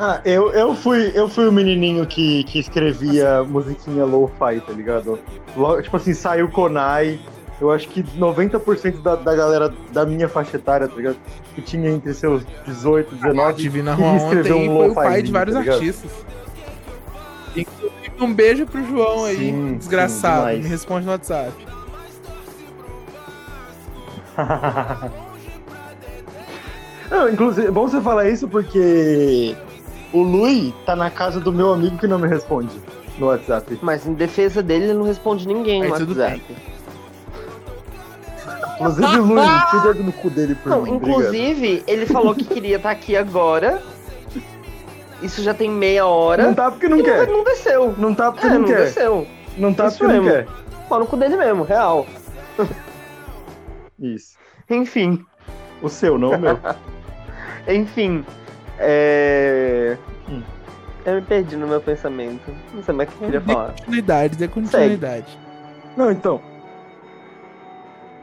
[0.00, 5.18] Ah, eu, eu, fui, eu fui o menininho que, que escrevia musiquinha lo-fi, tá ligado?
[5.56, 7.18] Logo, tipo assim, saiu Konai.
[7.60, 11.16] Eu acho que 90% da, da galera da minha faixa etária, tá ligado?
[11.56, 13.60] Que tinha entre seus 18 e A 19.
[13.60, 16.10] Divina queria Juan escrever ontem um foi o pai de vários tá artistas.
[17.56, 20.52] Inclusive, Um beijo pro João aí, Sim, desgraçado.
[20.54, 20.62] sim.
[20.62, 21.52] Me responde no WhatsApp.
[27.10, 29.56] Não, inclusive, é bom você falar isso porque
[30.12, 32.80] o Lui tá na casa do meu amigo que não me responde
[33.18, 33.78] no WhatsApp.
[33.82, 36.42] Mas em defesa dele, ele não responde ninguém Aí no tudo WhatsApp.
[38.80, 39.40] Inclusive, Lui,
[39.74, 40.92] o dedo no cu dele por Não, mim.
[40.92, 41.18] obrigado.
[41.20, 43.82] inclusive, ele falou que queria estar aqui agora.
[45.20, 46.44] Isso já tem meia hora.
[46.44, 47.26] Não tá porque não e quer.
[47.26, 47.94] não, não desceu.
[47.98, 48.84] Não tá porque É, não não quer.
[48.84, 49.26] desceu.
[49.56, 50.46] Não tá Isso porque não mesmo.
[50.46, 50.48] quer.
[50.88, 52.06] Pau no cu dele mesmo, real.
[53.98, 54.36] Isso.
[54.70, 55.24] Enfim,
[55.82, 56.56] O seu, não o meu.
[57.66, 58.24] enfim.
[58.78, 59.96] É...
[60.28, 60.42] Hum.
[61.04, 62.52] Eu me perdi no meu pensamento.
[62.74, 63.68] Não sei mais o que eu queria Dê falar.
[63.72, 65.38] continuidade, dê continuidade.
[65.96, 66.40] Não, então.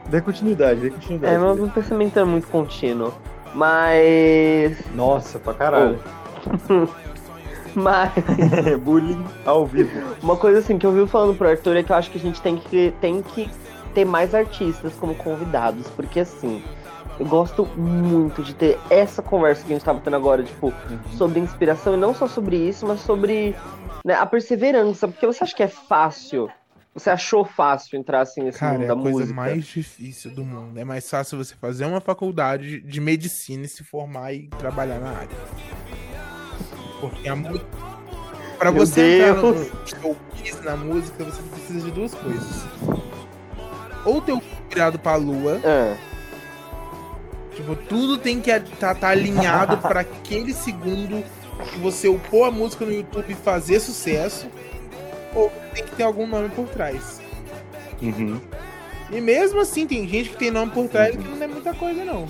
[0.08, 1.34] Dê continuidade, dê continuidade.
[1.34, 3.12] É, meu, meu pensamento é muito contínuo.
[3.54, 4.78] Mas.
[4.94, 5.98] Nossa, pra caralho.
[7.74, 8.12] Mas.
[8.82, 9.90] Bullying ao vivo.
[10.22, 12.20] Uma coisa assim que eu vi falando pro Arthur é que eu acho que a
[12.20, 13.50] gente tem que, tem que
[13.94, 15.88] ter mais artistas como convidados.
[15.90, 16.62] Porque assim,
[17.18, 20.72] eu gosto muito de ter essa conversa que a gente tava tendo agora, tipo,
[21.16, 23.54] sobre inspiração, e não só sobre isso, mas sobre
[24.04, 25.08] né, a perseverança.
[25.08, 26.48] Porque você acha que é fácil?
[26.94, 29.34] Você achou fácil entrar assim nesse Cara, mundo é da a coisa música?
[29.34, 30.78] mais difícil do mundo.
[30.80, 35.10] É mais fácil você fazer uma faculdade de medicina e se formar e trabalhar na
[35.10, 35.28] área.
[37.00, 37.66] Porque a música.
[38.58, 39.70] Pra Meu você entrar no Deus.
[39.84, 42.64] showbiz na música, você precisa de duas coisas.
[44.06, 45.94] Ou ter o cu virado pra lua, Ah,
[47.56, 51.24] tipo, tudo tem que estar tá, alinhado pra aquele segundo
[51.72, 54.46] que você upou a música no YouTube e fazer sucesso.
[55.34, 57.20] Ou tem que ter algum nome por trás.
[58.00, 58.40] Uhum.
[59.10, 62.04] E mesmo assim, tem gente que tem nome por trás que não é muita coisa,
[62.04, 62.26] não.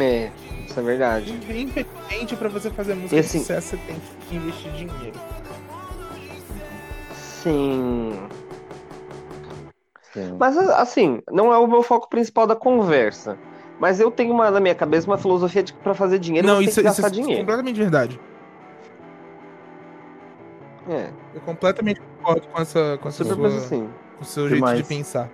[0.00, 0.30] é,
[0.68, 1.32] isso é verdade.
[1.32, 3.96] Infelizmente, pra você fazer música E de assim- sucesso, você tem
[4.28, 5.20] que investir dinheiro.
[7.42, 8.18] Sim.
[10.38, 13.36] Mas assim, não é o meu foco principal da conversa.
[13.80, 16.56] Mas eu tenho uma na minha cabeça uma filosofia de que pra fazer dinheiro não,
[16.56, 17.40] você isso, tem que isso gastar é dinheiro.
[17.40, 18.20] completamente verdade.
[20.88, 23.88] É, Eu completamente concordo com essa, com essa sua, coisa assim.
[24.18, 24.74] com o seu Demais.
[24.76, 25.28] jeito de pensar.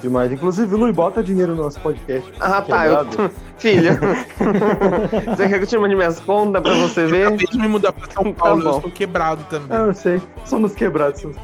[0.00, 0.30] Demais.
[0.30, 2.32] Inclusive, Lui, bota dinheiro no nosso podcast.
[2.38, 2.86] Ah, tá.
[2.86, 3.04] Eu...
[3.06, 3.30] Quebrado.
[3.58, 3.90] Filho,
[5.36, 7.26] você quer que eu te mande minhas contas pra você Eu ver?
[7.26, 8.76] acabei de me mudar pra São Tá Paulo, eu bom.
[8.76, 9.76] estou quebrado também.
[9.76, 10.22] Ah, eu sei.
[10.44, 11.20] Somos quebrados.
[11.20, 11.36] somos-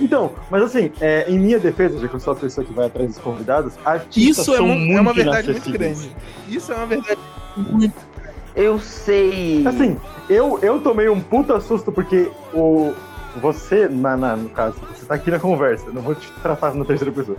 [0.00, 2.86] Então, mas assim, é, em minha defesa, já que eu sou a pessoa que vai
[2.86, 6.16] atrás dos convidados, artistas Isso é, mu- muito é uma verdade muito grande.
[6.48, 7.18] Isso é uma verdade
[7.56, 7.94] muito
[8.54, 9.66] Eu sei.
[9.66, 9.96] Assim,
[10.28, 12.92] eu, eu tomei um puta susto porque o
[13.40, 16.84] você, na, na- no caso, você tá aqui na conversa, não vou te tratar na
[16.84, 17.36] terceira pessoa.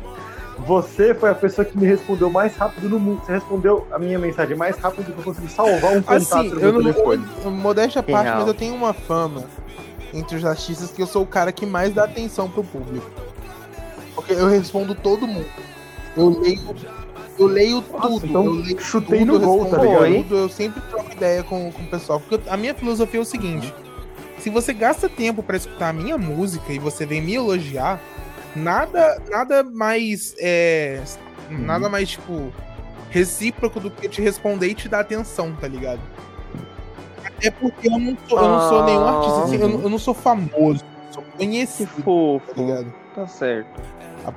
[0.60, 3.22] Você foi a pessoa que me respondeu mais rápido no mundo.
[3.26, 6.50] Você respondeu a minha mensagem mais rápido do que eu consegui salvar um contato Assim,
[6.50, 7.26] no eu meu não telefone.
[7.44, 8.38] eu- modéstia à parte, Real.
[8.40, 9.44] mas eu tenho uma fama
[10.14, 13.10] entre os artistas que eu sou o cara que mais dá atenção pro público.
[14.16, 15.48] Porque eu respondo todo mundo.
[16.18, 16.76] Eu leio,
[17.38, 18.26] eu leio tudo.
[18.26, 20.24] então eu leio chutei tudo, no eu gol, tá ligado?
[20.24, 22.20] tudo, eu sempre troco ideia com, com o pessoal.
[22.20, 23.74] Porque a minha filosofia é o seguinte:
[24.40, 28.02] se você gasta tempo pra escutar a minha música e você vem me elogiar,
[28.56, 31.02] nada, nada mais é,
[31.50, 31.58] Uhum.
[31.60, 32.54] nada mais tipo
[33.10, 36.00] recíproco do que te responder e te dar atenção, tá ligado?
[37.40, 39.98] Até porque eu não sou, eu não sou nenhum artista, assim, eu, não- eu não
[40.00, 42.44] sou famoso, eu sou Que conhecido, tá fofo.
[42.56, 42.94] ligado?
[43.16, 43.82] Tá certo.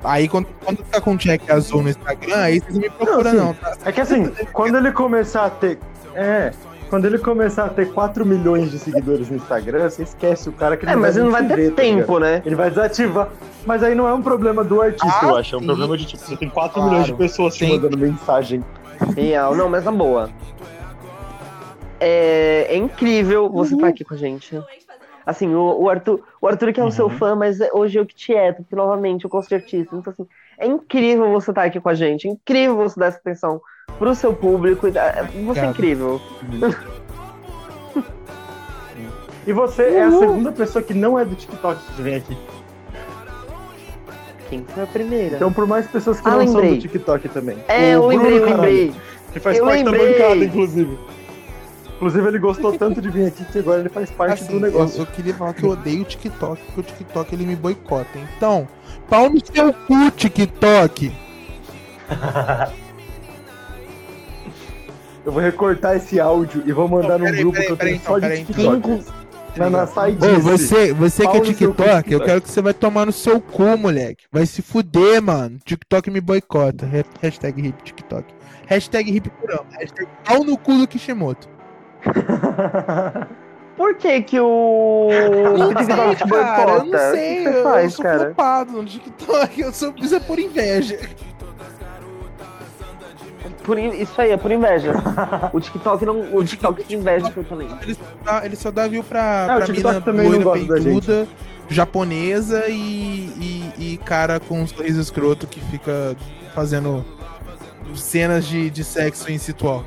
[0.03, 3.37] Aí quando, quando tá com check azul no Instagram, aí vocês não me procuram, assim,
[3.37, 3.77] não, tá?
[3.85, 5.77] É que assim, quando ele começar a ter.
[6.15, 6.51] É.
[6.89, 10.77] Quando ele começar a ter 4 milhões de seguidores no Instagram, você esquece o cara
[10.77, 12.41] que É, mas ele não vai ter te tá tempo, né?
[12.45, 13.29] Ele vai desativar.
[13.65, 15.55] Mas aí não é um problema do artista, Ah, eu acho.
[15.55, 15.65] É um sim.
[15.65, 16.89] problema de tipo, você tem 4 Claro.
[16.89, 17.71] milhões de pessoas te Sim.
[17.73, 18.63] mandando mensagem.
[19.15, 19.55] Real.
[19.55, 20.29] Não, mas na boa.
[22.05, 24.59] É, é incrível você estar aqui com a gente.
[25.25, 27.11] Assim, o, o Arthur, o Arthur que é o seu Uhum.
[27.11, 29.95] fã, mas hoje eu que te é, porque novamente eu gosto artista.
[29.95, 30.27] Então, assim,
[30.59, 32.27] é incrível você estar aqui com a gente.
[32.27, 33.61] É incrível você dar essa atenção
[33.97, 34.91] pro seu público.
[34.91, 36.19] dar- Você é incrível.
[39.47, 42.37] E você é a segunda pessoa que não é do TikTok que vem aqui.
[44.49, 45.35] Quem foi a primeira?
[45.37, 46.75] Então, por mais pessoas que Ah, não são lembrei.
[46.75, 47.57] do TikTok também.
[47.67, 48.93] é, eu O Bruno lembrei, eu Caralho, lembrei.
[49.31, 50.13] Que faz Eu parte lembrei.
[50.13, 50.97] da bancada, inclusive.
[51.95, 54.97] Inclusive, ele gostou tanto de vir aqui que agora ele faz parte Assim, do negócio.
[54.97, 58.19] Eu, eu queria falar que eu odeio o TikTok, porque o TikTok ele me boicota.
[58.35, 58.67] Então,
[59.09, 61.11] pau no seu cu, TikTok.
[65.25, 67.95] Eu vou recortar esse áudio e vou mandar Não, num grupo peraí, que eu tenho
[67.95, 68.43] então, só de.
[68.43, 69.05] TikTok.
[69.55, 69.83] Na, na.
[69.83, 73.39] Ô, você, você que é no TikTok, eu quero que você vai tomar no seu
[73.39, 74.25] cu, moleque.
[74.31, 75.59] Vai se fuder, mano.
[75.63, 76.89] TikTok me boicota.
[77.21, 78.25] Hashtag hip TikTok.
[78.67, 79.31] Hashtag hip.
[79.79, 81.52] Hashtag pau no cu do Kishimoto.
[83.75, 85.09] Por que que o
[85.57, 87.43] Não TikTok sei, te cara, eu não sei.
[87.43, 88.19] Que eu, faz, sou cara?
[88.25, 89.61] flopado no TikTok.
[89.61, 90.99] Eu sou, isso é por inveja.
[93.63, 94.93] Por in- Isso aí, é por inveja.
[95.53, 96.35] O TikTok não.
[96.35, 97.77] O TikTok tem inveja do seu talento.
[97.81, 100.73] Ele só dá, ele só dá view pra, É, o pra mina também não loira,
[100.75, 101.27] peituda,
[101.69, 106.15] japonesa e, e, e cara com um sorriso escroto que fica
[106.53, 107.03] fazendo
[107.95, 109.83] cenas de, de sexo incestual.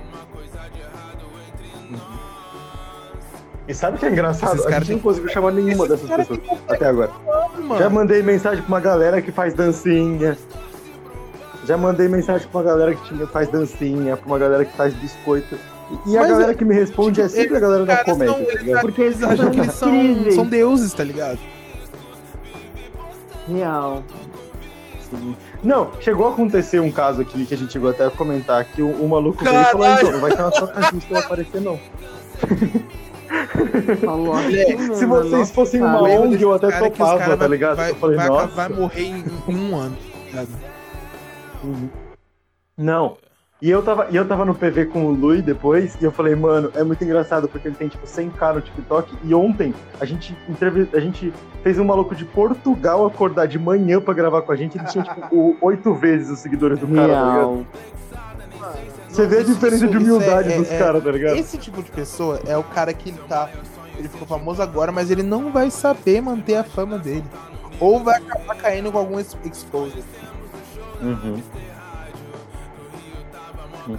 [3.69, 4.55] E sabe o que é engraçado?
[4.55, 7.11] Esses A caras gente não conseguiu chamar nenhuma dessas pessoas até agora.
[7.59, 10.37] Mano, Já mandei mensagem pra uma galera que faz dancinha.
[11.67, 14.95] Já mandei mensagem pra uma galera que tinha- faz dancinha, pra uma galera que faz
[14.95, 15.57] biscoito.
[16.07, 18.45] E- a Mas galera é- que me responde é sempre a galera da comédia, são-
[18.45, 18.81] tá ligado?
[18.83, 21.39] Porque eles acham que eles são, são deuses, tá ligado?
[23.49, 24.03] Real.
[25.63, 28.83] Não, chegou a acontecer um caso aqui que a gente chegou até a comentar que
[28.83, 31.61] o, o maluco veio e falou, então, não vai ter uma troca justa pra aparecer,
[31.61, 31.79] não.
[34.05, 36.21] Falou assim, Se mano, vocês nossa, fossem uma cara.
[36.21, 37.77] ONG, eu até topava, tá vai- ligado?
[37.77, 38.47] Vai, eu falei, vai, nossa.
[38.49, 39.97] vai morrer em, em um ano.
[39.97, 40.49] tá ligado?
[42.77, 43.17] Não.
[43.61, 46.35] E eu, tava, e eu tava no PV com o Lui depois, e eu falei,
[46.35, 50.37] mano, é muito engraçado, porque ele tem, tipo, 100k no TikTok, e ontem a gente,
[50.47, 54.57] entrevi- a gente fez um maluco de Portugal acordar de manhã pra gravar com a
[54.57, 57.67] gente, ele tinha, tipo, o- oito vezes os seguidores do cara, tá ligado?
[59.09, 61.37] Você vê a diferença isso- de isso humildade é- dos é- caras, tá ligado?
[61.37, 63.49] Esse tipo de pessoa é o cara que ele tá.
[63.99, 67.25] Ele ficou famoso agora, mas ele não vai saber manter a fama dele.
[67.81, 70.03] Ou vai acabar caindo com algum ex- exposure.
[71.01, 71.41] Uhum.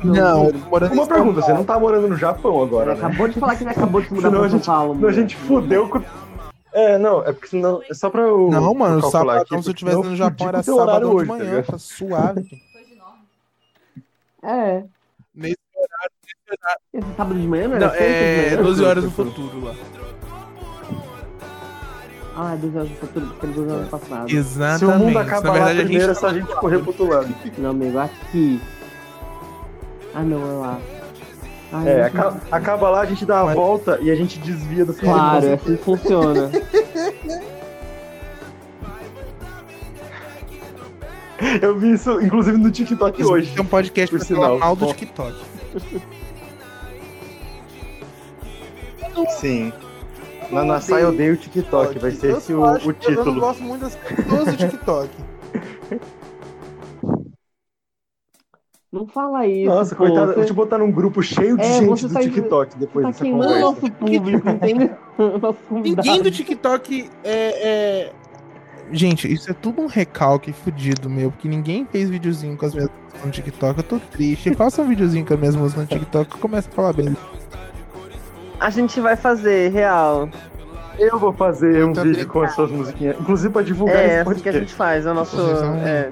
[0.03, 2.99] Não, ele tá Uma pergunta, você não tá morando no Japão agora, né?
[3.06, 4.95] acabou de falar que ele acabou de mudar Senão pra a São gente- Paulo.
[4.95, 6.01] Senão a gente fudeu com...
[6.73, 7.82] É, não, é porque senão...
[7.89, 8.49] É só pra eu...
[8.51, 10.86] Não, mano, calcular sabadão, aqui, se eu porque tivesse senão no Japão, era o horário
[10.86, 12.62] sabadão de hoje, tá manhã, tá suave.
[14.43, 14.84] É.
[15.36, 15.56] Nesse
[16.93, 18.63] Esse sábado de manhã, não Não, é manhã?
[18.63, 19.73] 12 horas no futuro lá.
[22.39, 24.30] Ah, 12 horas no futuro, porque ele 12 horas passado.
[24.30, 24.80] Exatamente.
[24.80, 26.78] Se o mundo Na acabar verdade, lá a gente primeiro, é só a gente correr
[26.80, 27.36] pro outro lado.
[27.58, 28.62] Não, amigo, aqui.
[30.13, 30.80] Ah, não, é lá.
[31.73, 34.86] Ai, É, acaba, acaba lá, a gente dá a Mas- volta e a gente desvia
[34.86, 36.50] do Claro, é assim que funciona.
[41.62, 43.54] Eu vi isso, inclusive, no TikTok hoje.
[43.54, 44.60] Tem um podcast por pra falar sinal.
[44.60, 44.93] mal do.
[44.93, 45.36] TikTok.
[49.39, 49.71] Sim.
[51.00, 53.39] Eu odeio o TikTok, vai ser Eu esse o, o que Eu não título.
[53.41, 55.10] gosto muito das pessoas do TikTok.
[58.89, 59.69] Não fala isso.
[59.69, 62.13] Nossa, pô, coitado, eu Você, vou te botar num grupo cheio de É, gente do
[62.13, 63.60] tá- TikTok você depois tá dessa conversa.
[63.60, 64.89] nosso público, entendeu?
[65.41, 65.58] Nosso.
[65.69, 67.32] Ninguém do TikTok é,
[67.67, 68.13] é-
[68.91, 72.89] Gente, isso é tudo um recalque fudido, meu, porque ninguém fez videozinho com as minhas
[72.89, 73.78] músicas no TikTok.
[73.80, 74.54] Eu tô triste.
[74.56, 77.15] Faça um videozinho com as minhas músicas no TikTok e começa a falar bem.
[78.60, 80.30] A gente vai fazer, real.
[80.97, 84.41] Eu vou fazer um vídeo com as suas musiquinhas, inclusive pra divulgar É, esse assim
[84.41, 85.38] que a gente faz, é o nosso.
[85.86, 86.12] É,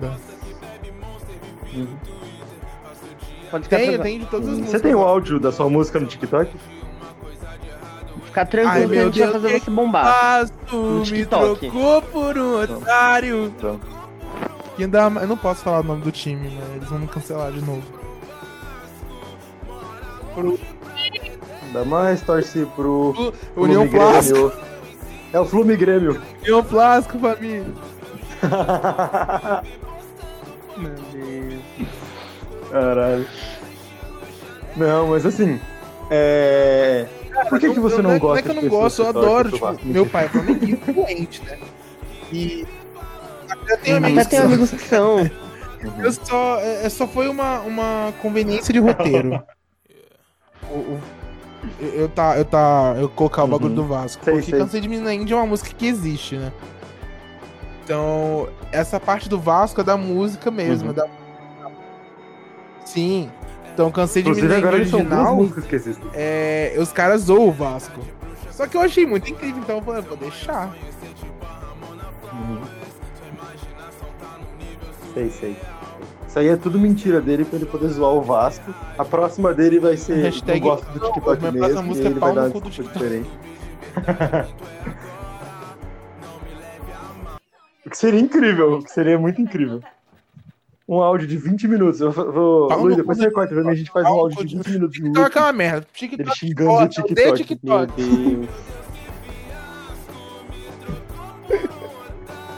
[3.64, 4.72] ficar, Tem, tem de todas as músicas.
[4.72, 6.52] Você tem o áudio da sua música no TikTok?
[8.36, 10.04] Ficar Ai, tranquilo que a meu gente vai Deus, fazer que você bombar.
[10.04, 11.60] Passo, me TikTok.
[11.70, 13.46] trocou por um otário.
[13.46, 13.80] Então.
[14.78, 16.62] E ainda, eu não posso falar o nome do time, né?
[16.76, 17.82] Eles vão me cancelar de novo.
[21.64, 23.88] Ainda mais torce pro O União.
[23.88, 24.52] Grêmio.
[25.32, 26.22] É o Flume Grêmio.
[26.42, 27.66] União Plástico, família.
[30.78, 31.62] Meu Deus.
[32.70, 33.28] Caralho.
[34.76, 35.58] Não, mas assim.
[36.12, 37.06] É.
[37.50, 39.52] Por que, que você não, é- gosta Não é que eu não gosto, eu adoro.
[39.52, 41.58] Tipo, meu pai é flamenguista doente, né?
[42.32, 42.66] E.
[43.50, 45.18] Até tem amigos que tem são- amigos que são.
[46.04, 49.44] Eu só, é, é só foi uma, uma conveniência de roteiro.
[50.72, 51.02] o, o-
[51.80, 53.76] eu, eu tá, eu tá, eu colocar o bagulho Uhum.
[53.76, 54.24] do Vasco.
[54.24, 54.60] Sei, porque sei.
[54.60, 56.52] Cansei de Menina Índia é uma música que existe, né?
[57.84, 60.88] Então, essa parte do Vasco é da música mesmo.
[60.90, 60.94] Uhum.
[60.94, 61.08] é da...
[62.86, 63.30] Sim.
[63.76, 66.10] Então, Cansei de Inclusive, Menina agora original, músicas que existem.
[66.14, 68.00] é, os caras zoam o Vasco.
[68.50, 70.74] Só que eu achei muito incrível, então eu falei, vou deixar.
[75.14, 75.58] Sei, sei.
[76.28, 78.74] Isso aí é tudo mentira dele pra ele poder zoar o Vasco.
[78.98, 80.16] A próxima dele vai ser.
[80.24, 81.80] Hashtag- não gosto do TikTok Minha mesmo.
[81.82, 82.94] e música é ele pau vai dar TikTok.
[82.94, 83.30] diferente.
[87.86, 88.74] o que seria incrível.
[88.76, 89.82] O que seria muito incrível.
[90.88, 92.00] Um áudio de 20 minutos.
[92.00, 92.70] Eu vou.
[92.70, 93.72] no Luiz, depois você corta pra mim.
[93.72, 95.88] A gente faz um áudio de do 20 minutos TikTok é uma merda.
[95.92, 98.02] TikTok, xingando o odeio TikTok.
[98.02, 98.50] Meu Deus.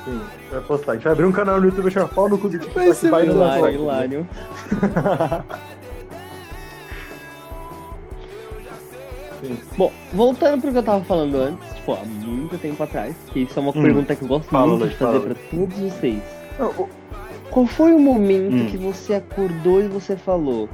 [0.03, 0.91] Sim, vai postar.
[0.91, 2.67] A gente vai abrir um canal no YouTube e chamar pau no cu do Vai
[2.67, 4.27] TikTok ser vai no Hilário, hilário.
[9.41, 9.57] Sim.
[9.77, 13.57] Bom, voltando pro que eu tava falando antes, tipo, há muito tempo atrás, que isso
[13.57, 13.83] é uma hum.
[13.83, 16.23] pergunta que eu gosto fala, muito de fazer para todos vocês.
[17.51, 18.67] Qual foi o momento hum.
[18.67, 20.69] que você acordou e você falou,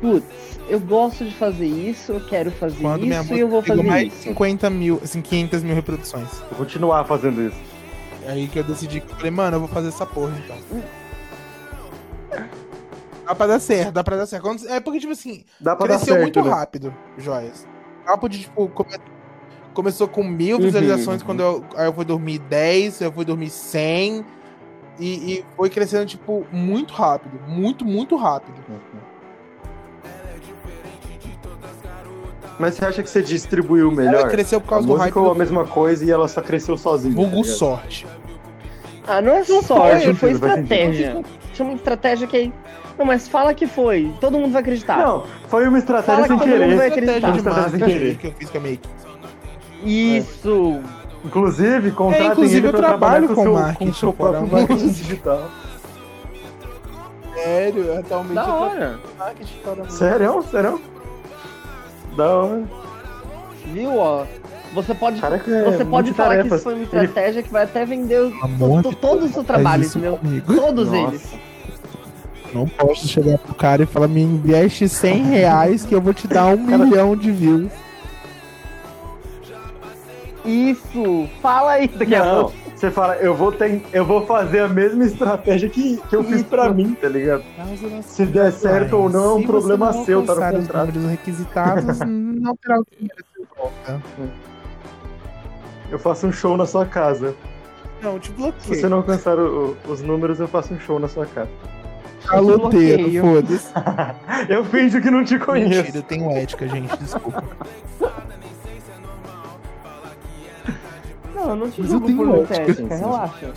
[0.00, 0.24] putz,
[0.68, 4.12] eu gosto de fazer isso, eu quero fazer Quando isso e eu vou fazer mais
[4.12, 4.22] isso.
[4.24, 6.28] 50 mil, assim, 500 mil reproduções.
[6.50, 7.56] Vou continuar fazendo isso.
[8.24, 10.56] É aí que eu decidi, falei, mano, eu vou fazer essa porra então.
[13.26, 14.48] Dá pra dar certo, dá pra dar certo.
[14.68, 15.44] É porque, tipo assim,
[15.78, 16.50] cresceu certo, muito né?
[16.50, 17.66] rápido, joias.
[18.04, 18.90] Papo de, tipo, come...
[19.74, 21.26] começou com mil uhum, visualizações uhum.
[21.26, 24.24] quando eu, aí eu fui dormir 10, eu fui dormir 100.
[24.98, 27.38] E, e foi crescendo, tipo, muito rápido.
[27.46, 28.56] Muito, muito rápido.
[32.58, 34.14] Mas você acha que você distribuiu melhor?
[34.14, 35.16] Ela cresceu por causa a do hype.
[35.16, 37.14] a mesma coisa e ela só cresceu sozinha.
[37.14, 38.06] Vulgo tá sorte.
[39.06, 41.22] Ah, não é não sorte, foi, foi estratégia.
[41.54, 42.52] Tinha uma estratégia que.
[42.98, 44.12] Não, mas fala que foi.
[44.20, 44.98] Todo mundo vai acreditar.
[44.98, 46.58] Não, foi uma estratégia fala sem que querer.
[46.58, 47.28] Todo mundo vai acreditar.
[47.28, 48.88] Uma estratégia sem querer que eu fiz com a make.
[49.84, 50.80] Isso.
[50.94, 50.97] É.
[51.24, 55.50] Inclusive, contratem é, inclusive, ele eu trabalho com, com marketing, com seu próprio marketing digital.
[57.34, 59.00] Sério, atualmente da hora.
[59.88, 60.44] Sério?
[60.50, 60.80] Sério?
[62.16, 62.64] Da hora.
[63.72, 64.24] Viu, ó?
[64.74, 68.20] Você pode, é você pode falar que isso foi uma estratégia que vai até vender
[68.20, 70.18] o, todo o seu trabalho, entendeu?
[70.18, 70.54] Comigo.
[70.54, 71.14] Todos Nossa.
[71.14, 71.48] eles.
[72.52, 76.26] Não posso chegar pro cara e falar, me investe 100 reais que eu vou te
[76.26, 77.70] dar um milhão de views.
[80.44, 81.28] Isso!
[81.40, 82.68] Fala aí daqui a pouco.
[82.78, 86.44] Você fala, eu vou, ter, eu vou fazer a mesma estratégia que, que eu fiz
[86.44, 87.42] pra mim, tá ligado?
[88.02, 90.96] Se der certo ou não, é um problema seu, tá no contrato.
[90.96, 94.00] Os requisitados, não terá o dinheiro de volta.
[95.90, 97.34] Eu faço um show na sua casa.
[98.00, 98.62] Não, te bloqueio.
[98.62, 101.50] Se você não alcançar o, os números, eu faço um show na sua casa.
[102.26, 103.72] Caloteiro, foda-se.
[104.48, 105.82] eu finjo que não te conheço.
[105.82, 107.42] Mentira, eu tenho ética, gente, desculpa.
[111.38, 113.52] Não, eu não te Mas julgo por ética, relaxa.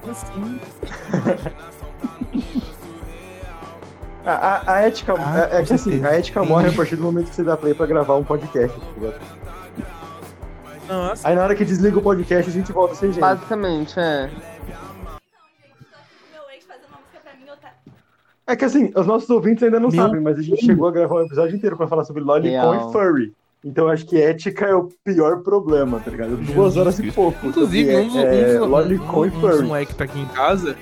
[0.00, 0.60] Como assim?
[4.24, 7.02] A, a, a, ética, ah, é, é que assim, a ética morre a partir do
[7.02, 9.20] momento que você dá play pra gravar um podcast, tá ligado?
[10.88, 11.28] Nossa.
[11.28, 13.20] Aí na hora que desliga o podcast, a gente volta sem jeito.
[13.20, 14.30] Basicamente, é.
[18.48, 20.92] É que assim, os nossos ouvintes ainda não Meu sabem, mas a gente chegou a
[20.92, 23.34] gravar um episódio inteiro pra falar sobre Lolicon e Furry.
[23.64, 26.36] Então acho que ética é o pior problema, tá ligado?
[26.36, 27.46] Duas horas e pouco.
[27.46, 29.64] Inclusive, um dos, é, um Lolicon um, e Furry.
[29.64, 30.76] Um moleque tá aqui em casa,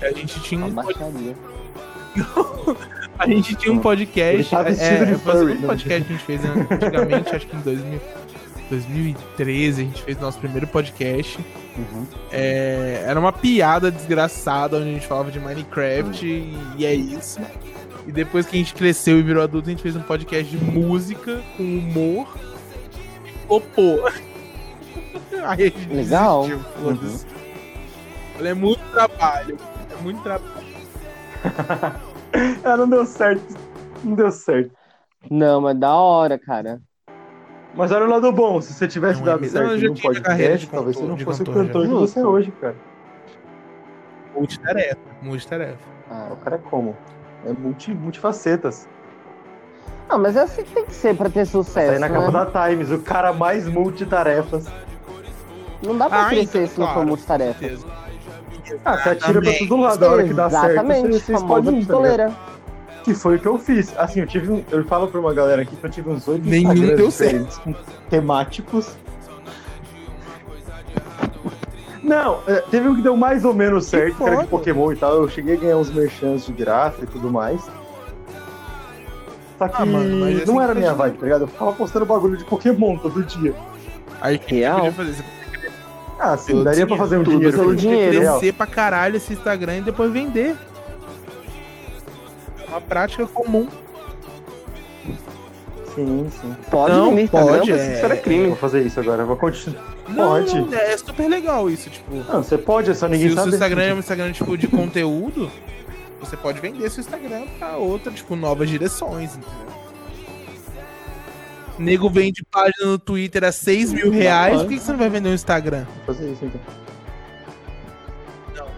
[0.00, 0.74] a gente tinha um...
[3.18, 4.50] a gente tinha um podcast.
[4.50, 5.66] Tá é, de furry, um né?
[5.66, 8.00] podcast que a gente fez antigamente, acho que em 2000.
[8.72, 11.38] 2013 a gente fez nosso primeiro podcast.
[11.76, 12.06] Uhum.
[12.30, 16.74] É, era uma piada desgraçada onde a gente falava de Minecraft uhum.
[16.78, 17.40] e, é isso.
[18.06, 20.64] E depois que a gente cresceu e virou adulto, a gente fez um podcast de
[20.64, 22.36] música com humor.
[23.48, 23.98] Opô.
[25.44, 26.46] Aí a gente Legal.
[26.46, 27.28] Desistiu,
[28.40, 28.46] uhum.
[28.46, 29.56] É muito trabalho.
[29.90, 30.66] É muito trabalho.
[32.64, 33.54] é, não deu certo.
[34.02, 34.72] Não deu certo.
[35.30, 36.80] Não, mas da hora, cara.
[37.74, 41.04] Mas olha o lado bom, se você tivesse não, dado certo no podcast, talvez você
[41.04, 42.76] não fosse o cantor que você é hoje, cara.
[44.34, 45.88] Multitarefa, multitarefa.
[46.10, 46.96] Ah, o cara é como?
[47.46, 48.88] É multi, multifacetas.
[50.08, 51.86] Não, mas é assim que tem que ser pra ter sucesso.
[51.86, 52.14] Tá aí na né?
[52.14, 54.66] capa da Times, o cara mais multitarefas.
[55.82, 57.64] Não dá pra ah, crescer então, se não for multitarefa.
[58.84, 61.72] Ah, você atira pra todo lado, a hora que dá Exatamente, certo, você, você explode
[61.72, 62.32] pistoleira.
[63.02, 63.92] Que foi o que eu fiz.
[63.98, 66.46] Assim, eu tive um, Eu falo pra uma galera aqui que eu tive uns oito
[66.46, 67.60] Nenhum deu certo.
[67.60, 67.74] Com
[68.08, 68.96] temáticos.
[72.02, 74.92] Não, é, teve um que deu mais ou menos certo, que, que era de Pokémon
[74.92, 75.14] e tal.
[75.14, 77.62] Eu cheguei a ganhar uns merchants de graça e tudo mais.
[79.58, 81.42] Só que ah, mano, assim, não era minha vibe, tá ligado?
[81.42, 83.54] Eu ficava postando bagulho de Pokémon todo dia.
[84.20, 84.90] Aí que Real?
[84.92, 85.24] fazer?
[86.18, 87.58] Ah, sim, daria pra fazer um tudo dinheiro.
[87.58, 88.18] Pelo dinheiro.
[88.18, 90.56] Crescer pra caralho esse Instagram e depois vender
[92.68, 93.68] uma prática comum.
[95.94, 96.56] Sim, sim.
[96.70, 97.94] Pode não, pode, é...
[97.94, 98.48] isso era crime.
[98.48, 99.82] Vou fazer isso agora, vou continuar.
[100.12, 100.54] Pode.
[100.54, 102.14] Não, é super legal isso, tipo.
[102.14, 103.48] Não, você pode, só ninguém se sabe.
[103.48, 105.50] Se o Instagram é um Instagram tipo de conteúdo,
[106.20, 109.72] você pode vender seu Instagram pra outra, tipo, novas direções, entendeu?
[111.78, 115.30] Nego vende página no Twitter a 6 mil reais, por que você não vai vender
[115.30, 115.84] um Instagram?
[116.06, 116.60] Vou fazer isso então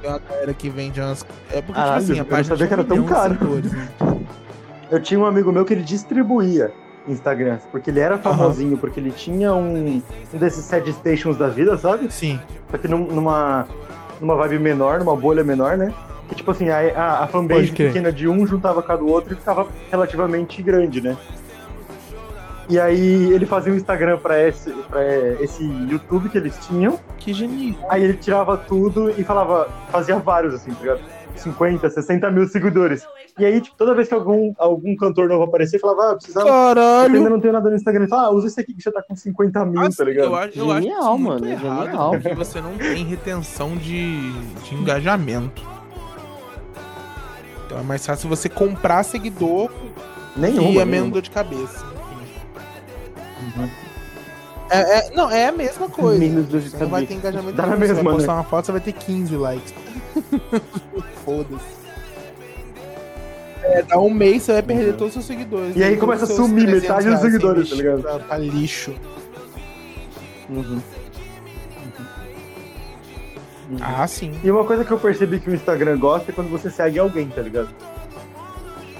[0.04, 1.24] tem uma galera que vende umas.
[1.50, 2.56] É porque, ah, tipo assim, a página.
[2.56, 3.34] sabia que era tão caro.
[3.34, 3.88] Né?
[4.90, 6.72] Eu tinha um amigo meu que ele distribuía
[7.08, 8.78] Instagram, porque ele era famosinho, uhum.
[8.78, 10.02] porque ele tinha um,
[10.32, 12.10] um desses set stations da vida, sabe?
[12.10, 12.40] Sim.
[12.70, 13.66] Só que numa,
[14.20, 15.92] numa vibe menor, numa bolha menor, né?
[16.28, 19.34] Que tipo assim, a, a, a fanbase pequena de um juntava com a do outro
[19.34, 21.16] e ficava relativamente grande, né?
[22.68, 25.04] E aí ele fazia um Instagram pra esse, pra
[25.40, 26.98] esse YouTube que eles tinham.
[27.18, 27.76] Que genial.
[27.90, 31.00] Aí ele tirava tudo e falava, fazia vários, assim, tá ligado?
[31.36, 33.06] 50, 60 mil seguidores.
[33.38, 36.46] E aí, tipo, toda vez que algum, algum cantor novo aparecia, falava, ah, precisava.
[36.48, 37.30] Eu ainda Caralho!
[37.30, 38.06] não tenho nada no Instagram.
[38.08, 40.26] Fala, ah, usa esse aqui que já tá com 50 mil, Assim, tá ligado?
[40.26, 42.10] eu acho, eu acho Genial, isso muito mano, errado, genial.
[42.12, 44.32] porque você não tem retenção de,
[44.62, 45.62] de engajamento.
[47.66, 49.70] Então é mais fácil você comprar seguidor
[50.36, 50.70] Nenhuma.
[50.70, 51.84] e é dor de cabeça.
[53.48, 53.70] Enfim.
[54.70, 56.18] É, é- não, é a mesma coisa.
[56.18, 57.80] Menos Você não vai ter engajamento Dá na nenhum.
[57.80, 58.38] Você mesma, vai postar né?
[58.38, 59.74] uma foto, você vai ter 15 likes.
[61.24, 61.84] Foda-se.
[63.62, 65.74] É, dá um mês, você vai perder todos os seus seguidores.
[65.74, 68.02] E aí Todos começa a sumir 300 metade dos seguidores, tá ligado?
[68.02, 68.94] Pra, pra lixo.
[70.50, 70.80] Uhum.
[73.80, 74.38] Ah, sim.
[74.44, 77.28] E uma coisa que eu percebi que o Instagram gosta é quando você segue alguém,
[77.28, 77.68] tá ligado?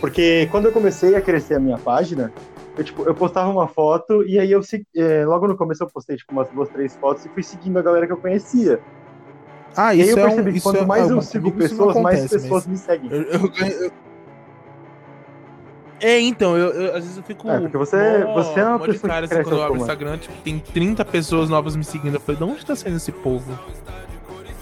[0.01, 2.33] Porque quando eu comecei a crescer a minha página,
[2.77, 4.61] eu, tipo, eu postava uma foto e aí eu
[4.97, 7.83] é, logo no começo eu postei tipo, umas duas, três fotos e fui seguindo a
[7.83, 8.81] galera que eu conhecia.
[9.77, 10.53] Ah, e aí isso eu é percebi um.
[10.53, 13.11] que Isso quanto é, mais eu sigo isso pessoas, mais pessoas mas me seguem.
[13.11, 13.93] Eu, eu
[16.01, 17.49] É, então, eu, eu- às vezes eu fico.
[17.49, 19.81] É, porque você- mó- você é uma pessoa cara, que assim, quando eu abro o
[19.83, 22.15] Instagram, tipo, tem 30 pessoas novas me seguindo.
[22.15, 23.59] Eu falei, de onde tá saindo esse povo?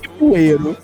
[0.02, 0.76] Que poeiro.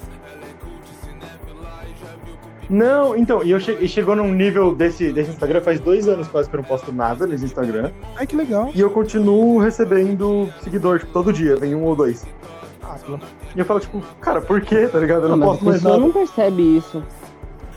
[2.68, 6.28] Não, então, e eu che- e chegou num nível desse, desse Instagram, faz dois anos
[6.28, 8.70] quase que eu não posto nada nesse Instagram, Ai, que legal.
[8.74, 12.26] e eu continuo recebendo seguidor, tipo, todo dia, vem um ou dois.
[13.04, 13.20] Pelo-
[13.54, 15.22] E eu falo, tipo, cara, por quê, tá ligado?
[15.24, 15.98] Eu Não, não, posto mais nada.
[15.98, 17.02] não percebe isso.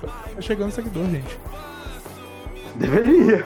[0.02, 1.40] tá chegando seguidor, gente.
[2.76, 3.46] Deveria.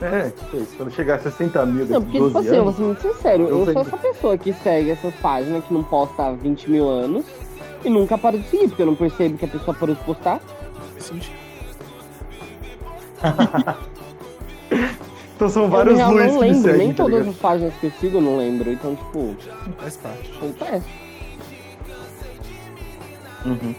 [0.00, 2.72] É, tipo isso, quando chegar a 60 mil Não, porque, 12 tipo assim, eu vou
[2.74, 6.22] ser muito sincero, Eu eu, sou essa pessoa que segue essas páginas que não posta
[6.22, 7.24] há 20 mil anos
[7.82, 10.38] e nunca paro de seguir, porque eu não percebo que a pessoa parou de postar.
[10.92, 11.34] Faz sentido.
[15.36, 17.34] Então são Eu, vários real, Luiz não que me lembro, seguem, nem tá todas ligado?
[17.34, 19.36] as páginas que eu sigo eu não lembro, então, tipo,
[19.78, 20.32] Faz parte.
[20.34, 20.86] acontece.
[23.44, 23.74] Uhum.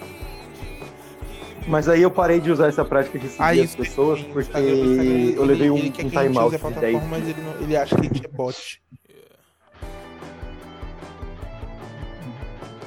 [1.67, 4.71] Mas aí eu parei de usar essa prática de seguir Ah, as pessoas, porque Instagram-
[4.71, 7.95] Instagram, eu levei um, ele um timeout de 10 plataforma, mas ele, não- ele acha
[7.95, 8.81] que a gente é bot.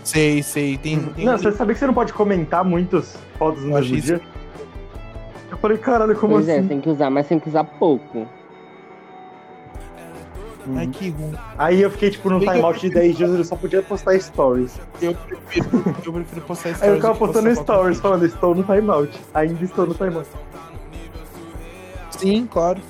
[0.04, 0.78] Sei, sei.
[0.78, 3.80] Tem, tem Não, um- você sabia que você não pode comentar muitas fotos no Eu
[3.80, 4.20] mesmo dia?
[5.50, 6.68] Eu falei, caralho, como pois é, assim?
[6.68, 8.26] tem que usar, mas tem que usar pouco.
[10.76, 11.34] Ai, que ruim.
[11.56, 14.78] Aí eu fiquei, tipo, num timeout de 10 dias, eu só podia postar stories.
[15.00, 15.68] Eu prefiro,
[16.04, 16.82] eu prefiro postar stories.
[16.82, 19.20] Aí eu ficava postando foto stories, falando, estou no timeout.
[19.34, 20.28] Ainda estou no timeout.
[20.28, 20.40] feed.
[22.18, 22.80] Sim, claro.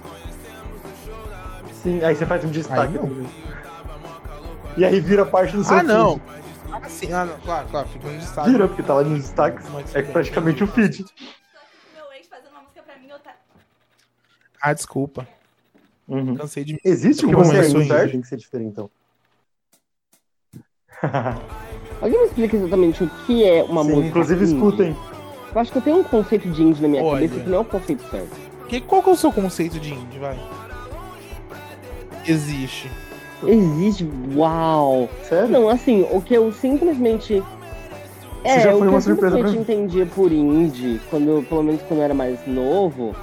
[1.82, 2.98] Sim, aí você faz um destaque.
[2.98, 3.26] Aí?
[4.76, 6.14] E aí vira parte do seu Ah, não.
[6.18, 6.40] feed.
[6.72, 7.12] Ah, sim.
[7.12, 7.38] Ah, não.
[7.40, 7.88] Claro, claro.
[7.88, 8.50] Fica no destaque.
[8.50, 9.64] Vira, porque tá lá nos destaques.
[9.94, 11.04] É praticamente o feed.
[11.94, 13.34] Meu ex fazendo uma música pra mim, eu tá.
[14.60, 15.26] Ah, desculpa.
[16.10, 16.34] Uhum.
[16.34, 16.80] Cansei de...
[16.84, 18.10] Existe o é sou certo?
[18.10, 18.90] Tem que ser diferentão.
[22.02, 24.54] Alguém me explica exatamente o que é uma Sim, música inclusive indie?
[24.54, 24.96] escutem.
[25.54, 27.28] Eu acho que eu tenho um conceito de indie na minha Olha.
[27.28, 28.36] cabeça que não é o conceito certo.
[28.68, 30.36] Que, qual que é o seu conceito de indie, vai?
[32.26, 32.90] Existe.
[33.44, 34.08] Existe.
[34.34, 35.08] Uau!
[35.22, 35.48] Sério?
[35.48, 37.42] Não, assim, o que eu simplesmente.
[38.42, 41.82] É, já o foi que uma eu surpresa simplesmente entendia por indie, quando, pelo menos
[41.82, 43.14] quando eu era mais novo,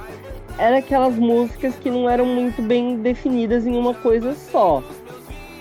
[0.58, 4.82] era aquelas músicas que não eram muito bem definidas em uma coisa só.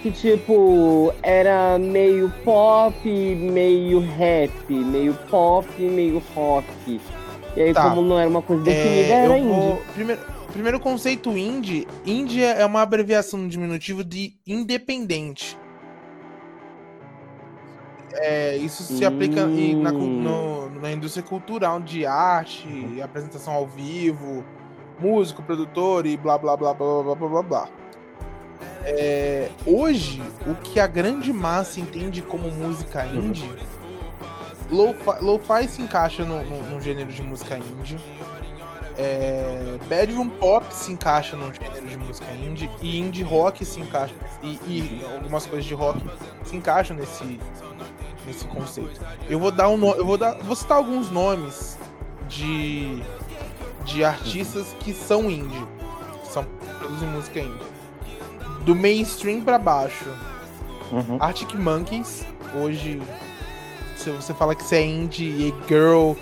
[0.01, 6.99] Que tipo, era meio pop, meio rap, meio pop, meio rock.
[7.55, 7.89] E aí, Tá.
[7.89, 9.49] como não era uma coisa definida, É, era indie.
[9.49, 10.21] vou- Primeiro,
[10.53, 11.87] primeiro conceito indie.
[12.05, 15.57] Indie é uma abreviação no diminutivo de independente.
[18.13, 20.21] É, isso se aplica em- na, Hum.
[20.21, 22.67] no- na indústria cultural de arte,
[23.03, 24.43] apresentação ao vivo,
[24.99, 27.69] músico, produtor e blá blá blá blá blá blá blá blá.
[28.83, 33.51] É, hoje, o que a grande massa entende como música indie,
[34.71, 37.97] lo-fi lo-fi se encaixa no, no- no gênero de música indie.
[38.99, 44.15] É, bedroom pop se encaixa no gênero de música indie e indie rock se encaixa
[44.41, 46.01] e, e algumas coisas de rock
[46.43, 47.39] se encaixam nesse
[48.25, 48.99] nesse conceito.
[49.29, 51.77] Eu vou dar um eu vou dar vou citar alguns nomes
[52.27, 52.99] de
[53.87, 55.65] de artistas que são indie,
[56.23, 56.45] que são
[56.79, 57.65] produzem música indie.
[58.63, 60.05] Do mainstream pra baixo,
[60.91, 61.17] Uhum.
[61.19, 62.25] Arctic Monkeys,
[62.55, 63.01] hoje,
[63.97, 66.13] se você fala que você é indie, e girl,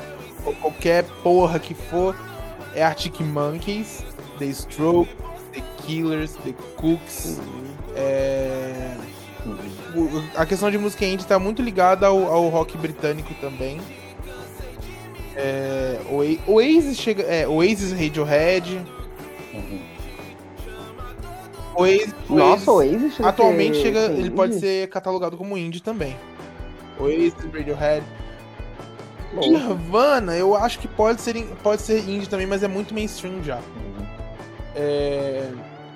[0.43, 2.15] ou qualquer porra que for,
[2.73, 4.03] é Arctic Monkeys,
[4.39, 5.13] The Strokes,
[5.53, 7.39] The Killers, The Cooks.
[7.95, 8.95] É...
[9.95, 13.79] o- A questão de música indie tá muito ligada ao, ao rock britânico também.
[15.35, 15.99] É...
[16.09, 17.23] Oa- Oasis chega.
[17.23, 18.81] É, Oasis Radiohead.
[21.75, 24.61] Oasis, Nossa, o Oasis Oasis chega atualmente chega, ele pode indie?
[24.61, 26.15] ser catalogado como indie também.
[26.97, 28.05] Oasis, Radiohead.
[29.33, 33.59] Nirvana, eu acho que pode ser, pode ser indie também, mas é muito mainstream já.
[34.73, 35.49] É...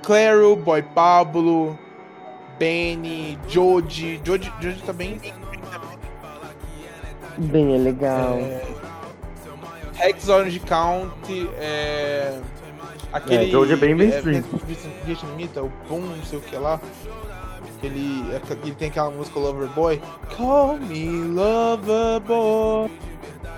[0.04, 1.80] Claro, Boy Pablo,
[2.58, 4.20] Benny, Joji.
[4.26, 5.18] Joji, Joji tá bem.
[7.38, 8.34] Bem, é legal.
[8.34, 8.62] É...
[10.00, 12.40] Rex Orange County, é...
[13.12, 13.46] Aquele...
[13.46, 14.44] É, Joji é bem mainstream.
[14.44, 16.80] É, o Boom, não sei o que lá.
[17.82, 18.24] Ele,
[18.64, 20.02] ele tem aquela música Lover Boy.
[20.36, 22.92] Call me Lover Boy.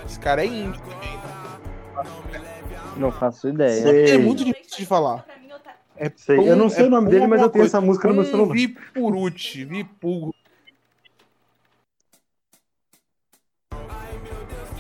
[0.06, 1.20] Esse cara é indie também.
[2.98, 3.82] Não faço ideia.
[3.82, 4.12] Sei.
[4.12, 5.26] É muito difícil de falar.
[5.98, 7.78] É Sei, eu não sei o nome dele, mas eu tenho coisa.
[7.78, 8.54] essa música no meu celular.
[8.54, 10.34] Vipuruti, Vipurro.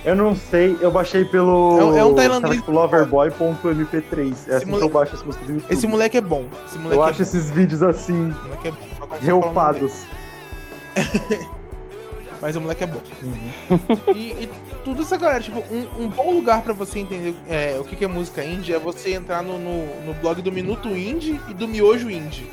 [0.03, 1.93] Eu não sei, eu baixei pelo.
[1.95, 2.55] É é um tailandês.
[2.55, 4.49] Tipo, loverboy.mp3.
[4.49, 5.71] É assim que moleque- eu baixo as músicas do YouTube.
[5.73, 6.45] Esse moleque é bom.
[6.75, 8.37] Moleque Eu é acho esses vídeos assim, bom.
[8.63, 8.77] É bom.
[9.07, 9.25] Que dele.
[9.25, 9.93] relpados.
[12.41, 13.01] Mas o moleque é bom.
[14.15, 14.49] e, e
[14.83, 18.03] tudo essa galera, tipo, um, um bom lugar pra você entender é, o que, que
[18.03, 21.67] é música indie é você entrar no, no, no blog do Minuto Indie e do
[21.67, 22.51] Miojo Indie.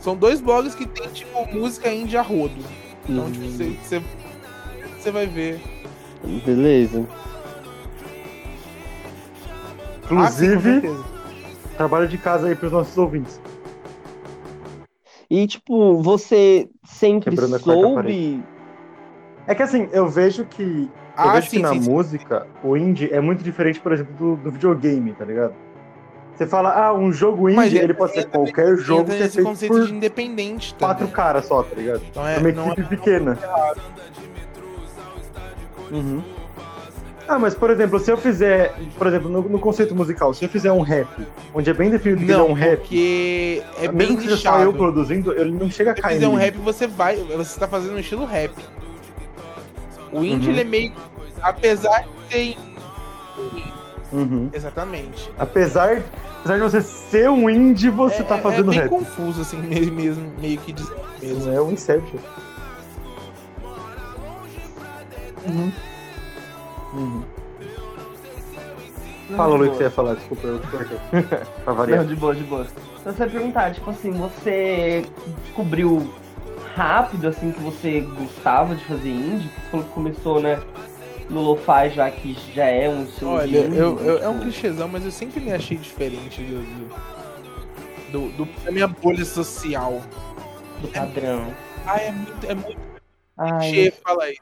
[0.00, 2.60] São dois blogs que tem, tipo, música indie a rodo.
[3.08, 4.02] Então, tipo, você, você,
[5.04, 5.60] você vai ver.
[6.46, 7.06] Beleza.
[10.02, 11.04] Ah, Inclusive, certeza.
[11.76, 13.38] trabalho de casa aí pros nossos ouvintes.
[15.28, 18.42] E, tipo, você sempre soube.
[19.46, 20.62] É que assim, eu vejo que.
[20.62, 21.90] Eu Ah, vejo sim, que na sim, sim.
[21.90, 25.54] música, o indie é muito diferente, por exemplo, do, do videogame, tá ligado?
[26.34, 29.28] Você fala, ah, um jogo indie, Mas ele pode ser entra- qualquer jogo que é
[29.28, 32.02] feito conceito por de independente quatro caras só, tá ligado?
[32.10, 33.38] Então É é, uma não equipe pequena.
[35.90, 36.22] Uhum.
[37.26, 40.48] Ah, mas por exemplo, se eu fizer, por exemplo, no, no conceito musical, se eu
[40.48, 41.08] fizer um rap,
[41.54, 44.36] onde é bem definido que é Não, um rap, porque é mesmo bem que seja
[44.36, 47.16] só eu produzindo, ele não chega a Se cair fizer um rap, você vai.
[47.16, 48.52] Você tá fazendo um estilo rap.
[50.12, 50.52] O indie, Uhum.
[50.52, 50.92] ele é meio.
[51.42, 52.56] Apesar de ter.
[54.12, 54.50] Uhum.
[54.52, 55.30] Exatamente.
[55.38, 56.02] Apesar,
[56.40, 58.90] apesar de você ser um indie, você é, tá é- fazendo é bem rap.
[58.90, 61.50] confuso, assim, meio, mesmo, meio que dizer mesmo.
[61.52, 62.18] É um Inception.
[65.46, 65.72] Uhum.
[66.94, 67.24] Uhum.
[69.36, 70.98] Fala, Luiz, o que você ia falar, desculpa, eu te cortei.
[71.64, 72.00] pra variar.
[72.00, 72.64] Não, de boa, de boa.
[72.66, 72.72] Se
[73.04, 75.04] você perguntar, tipo assim, você
[75.44, 76.12] descobriu
[76.74, 79.48] rápido, assim, que você gostava de fazer indie?
[79.48, 80.60] Você falou que começou, né,
[81.30, 84.32] no lo-fi, já que já é um estilo Olha, de indie, eu, eu- é um
[84.34, 86.58] tipo, clichêzão, mas eu sempre me achei diferente do,
[88.12, 90.00] do, do- do- da minha bolha social.
[90.80, 91.46] do padrão.
[91.86, 92.76] Ah, é muito, é muito
[93.38, 94.36] Ai, clichê, fala aí.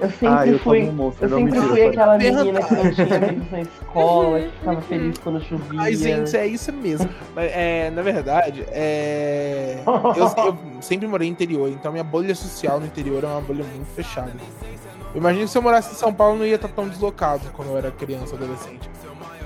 [0.00, 0.82] Eu sempre Ah, eu fui...
[0.90, 5.18] monstro, Eu sempre fui aquela menina que não tinha amigos na escola, que ficava feliz
[5.18, 5.80] quando chovia.
[5.80, 7.08] Ai, gente, é isso mesmo.
[7.34, 9.82] Mas, é, na verdade, é...
[9.86, 13.64] eu, eu sempre morei no interior, então minha bolha social no interior é uma bolha
[13.64, 14.32] muito fechada.
[15.14, 17.68] Eu imagino que se eu morasse em São Paulo não ia estar tão deslocado quando
[17.68, 18.88] eu era criança, adolescente.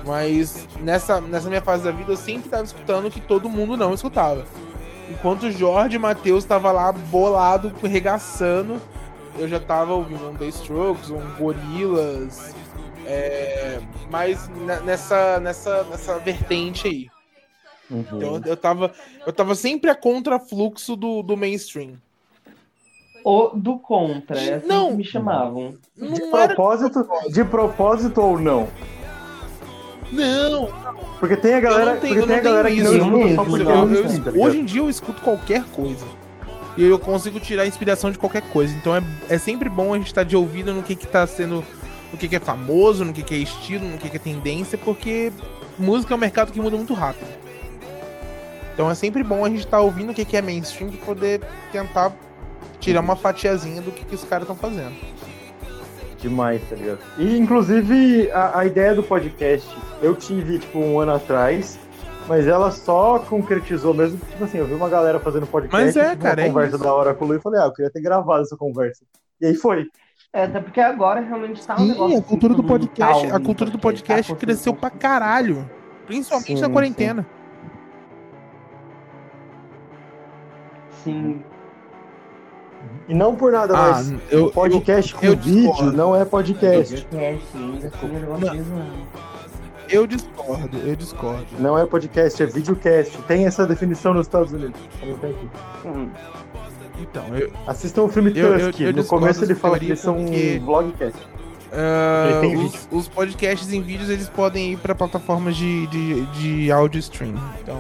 [0.04, 3.76] Mas nessa, nessa minha fase da vida eu sempre estava escutando o que todo mundo
[3.76, 4.44] não escutava.
[5.08, 8.80] Enquanto o Jorge e Matheus tava lá bolado, regaçando,
[9.38, 12.54] eu já tava ouvindo um The Strokes, um Gorillaz,
[13.06, 13.80] é,
[14.10, 17.08] mas ne- nessa, nessa, nessa vertente aí.
[17.90, 18.04] Uhum.
[18.16, 18.92] Então eu tava,
[19.26, 21.94] eu tava sempre a contrafluxo do, do mainstream.
[23.24, 24.90] Ou do contra, é assim Não.
[24.90, 25.74] que me chamavam.
[25.96, 28.68] De Não era propósito, de propósito ou não?
[30.10, 30.68] Não,
[31.18, 32.92] Porque tem a galera, eu não tenho, porque eu tem não a galera que isso.
[32.98, 36.04] não escuta só porque Eu- é eu- hoje em dia eu escuto qualquer coisa.
[36.76, 38.74] E eu consigo tirar inspiração de qualquer coisa.
[38.74, 41.64] Então é, é sempre bom a gente estar de ouvido no que, que tá sendo.
[42.10, 44.76] No que, que é famoso, no que, que é estilo, no que, que é tendência,
[44.76, 45.32] porque
[45.78, 47.26] música é um mercado que muda muito rápido.
[48.74, 51.40] Então é sempre bom a gente estar ouvindo o que, que é mainstream pra poder
[51.70, 52.12] tentar
[52.80, 54.94] tirar uma fatiazinha do que, que os caras estão fazendo.
[56.18, 56.98] Demais, tá ligado?
[57.18, 59.68] E, inclusive, a, a ideia do podcast,
[60.00, 61.78] eu tive, tipo, um ano atrás,
[62.28, 66.10] mas ela só concretizou mesmo, tipo assim, eu vi uma galera fazendo podcast, Mas é,
[66.10, 66.84] tive cara, uma é conversa isso.
[66.84, 69.04] da hora com o Lu e falei, ah, eu queria ter gravado essa conversa.
[69.40, 69.86] E aí foi.
[70.32, 72.18] É, até porque agora realmente tá um Sim, negócio.
[72.18, 75.68] a cultura assim, do mundo tá podcast, a cultura do podcast tá cresceu pra caralho.
[76.06, 76.72] Principalmente Sim, na sim.
[76.72, 77.26] quarentena.
[81.04, 81.42] Sim.
[83.08, 85.92] E não por nada, Ah, mas eu, podcast com eu vídeo discordo.
[85.96, 87.02] não é podcast.
[87.04, 89.31] Podcast ainda, assim, um negócio Não.
[89.92, 91.46] Eu, discordo, eu discordo.
[91.58, 93.16] Não é podcast, é videocast.
[93.28, 94.80] Tem essa definição nos Estados Unidos.
[95.04, 95.48] Não tem aqui.
[95.86, 96.08] Hum.
[97.00, 98.80] Então, eu, Assistam o filme Eu- eu- Tusk.
[98.80, 101.18] eu no começo ele fala que eles são porque- um vlogcast.
[101.72, 106.70] Ele tem os, os podcasts em vídeos eles podem ir para plataformas de, de, de
[106.70, 107.34] áudio stream.
[107.62, 107.78] Então.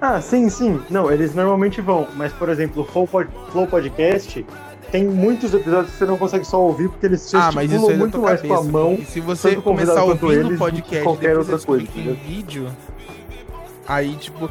[0.00, 0.80] Ah, sim, sim.
[0.90, 2.06] Não, eles normalmente vão.
[2.14, 4.44] Mas, por exemplo, o Flow, Pod- Flow Podcast
[4.90, 7.96] tem muitos episódios que você não consegue só ouvir porque eles Ah, mas isso é
[7.96, 8.54] muito mais cabeça.
[8.54, 8.96] com a mão.
[8.96, 12.10] porque se você começar quanto ouvindo eles, o do que podcast qualquer outra coisa, clica
[12.10, 12.68] em vídeo,
[13.86, 14.50] aí tipo.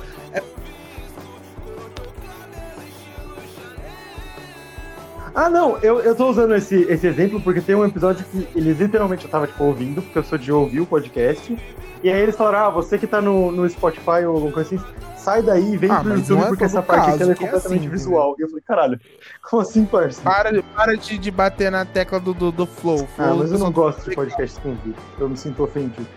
[5.34, 8.80] Ah, não, eu, eu tô usando esse, esse exemplo porque tem um episódio que eles
[8.80, 11.58] literalmente eu tava, tipo, ouvindo, porque eu sou de ouvir o podcast.
[12.02, 14.86] E aí eles falaram, ah, você que tá no, no Spotify ou alguma coisa assim,
[15.26, 17.36] sai daí e vem Ah, pro YouTube é porque todo essa parte aqui é é
[17.36, 18.36] completamente assim, visual.
[18.38, 19.00] E eu falei, caralho,
[19.42, 20.22] como assim, parça?
[20.22, 23.08] Para, para de, de bater na tecla do, do, do flow.
[23.18, 24.96] Ah, Flow mas eu não gosto de podcasts com vídeo.
[25.20, 26.08] Eu me sinto ofendido.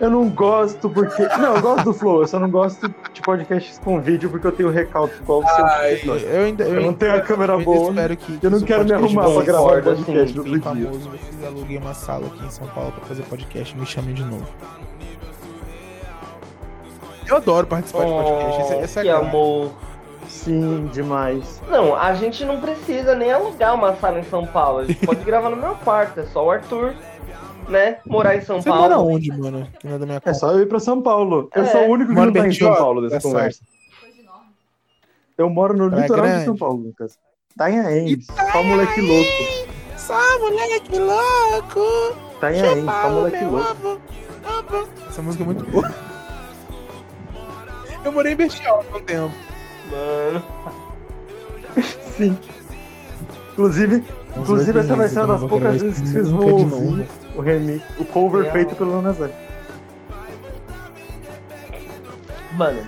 [0.00, 1.22] Eu não gosto porque.
[1.38, 4.52] Não, eu gosto do Flow, eu só não gosto de podcasts com vídeo porque eu
[4.52, 5.66] tenho recalque igual o seu.
[5.66, 6.64] Ai, eu ainda.
[6.64, 8.38] Eu não tenho a câmera eu boa, espero que.
[8.42, 10.62] eu não que quero me arrumar pra podcast gravar um podcast assim, outro dia.
[10.62, 14.24] famoso, vocês aluguem uma sala aqui em São Paulo pra fazer podcast, me chamem de
[14.24, 14.48] novo.
[17.28, 19.26] Eu adoro participar de podcast, essa, essa é que a graça.
[19.28, 19.72] amor.
[20.28, 21.60] Sim, demais.
[21.68, 24.78] Não, a gente não precisa nem alugar uma sala em São Paulo.
[24.80, 26.20] A gente pode gravar no meu quarto.
[26.20, 26.94] É só o Arthur,
[27.68, 27.98] né?
[28.06, 29.12] Morar em São Você mora Paulo.
[29.14, 29.66] onde, mano?
[29.80, 31.48] Que não é da minha É só eu ir pra São Paulo.
[31.54, 31.66] Eu É.
[31.66, 32.78] sou o único que Mora não tá em de São onde?
[32.78, 33.60] Paulo dessa Tá conversa.
[35.36, 36.44] Eu moro no Praia litoral de Grande.
[36.44, 37.18] São Paulo, Lucas.
[37.54, 38.18] Itanhaém,
[38.52, 39.30] só moleque louco.
[39.96, 42.16] Só moleque louco!
[42.36, 44.00] Itanhaém, só moleque louco.
[45.08, 45.90] Essa música é muito boa.
[48.04, 49.34] Eu morei em Bertioga há um tempo.
[49.90, 50.42] Mano.
[52.16, 52.38] Sim.
[53.52, 54.04] Inclusive,
[54.36, 58.04] inclusive essa vai ser uma das poucas vezes que vocês vão ouvir o remix, o
[58.04, 58.52] cover Real.
[58.52, 59.30] feito pelo Nanazé.
[62.52, 62.80] Mano.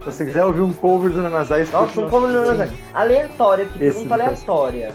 [0.00, 1.20] Se você quiser ouvir um cover do
[1.60, 2.44] escute Nossa, um nosso- como não
[2.94, 4.92] Aleatória, que Esse pergunta do aleatória.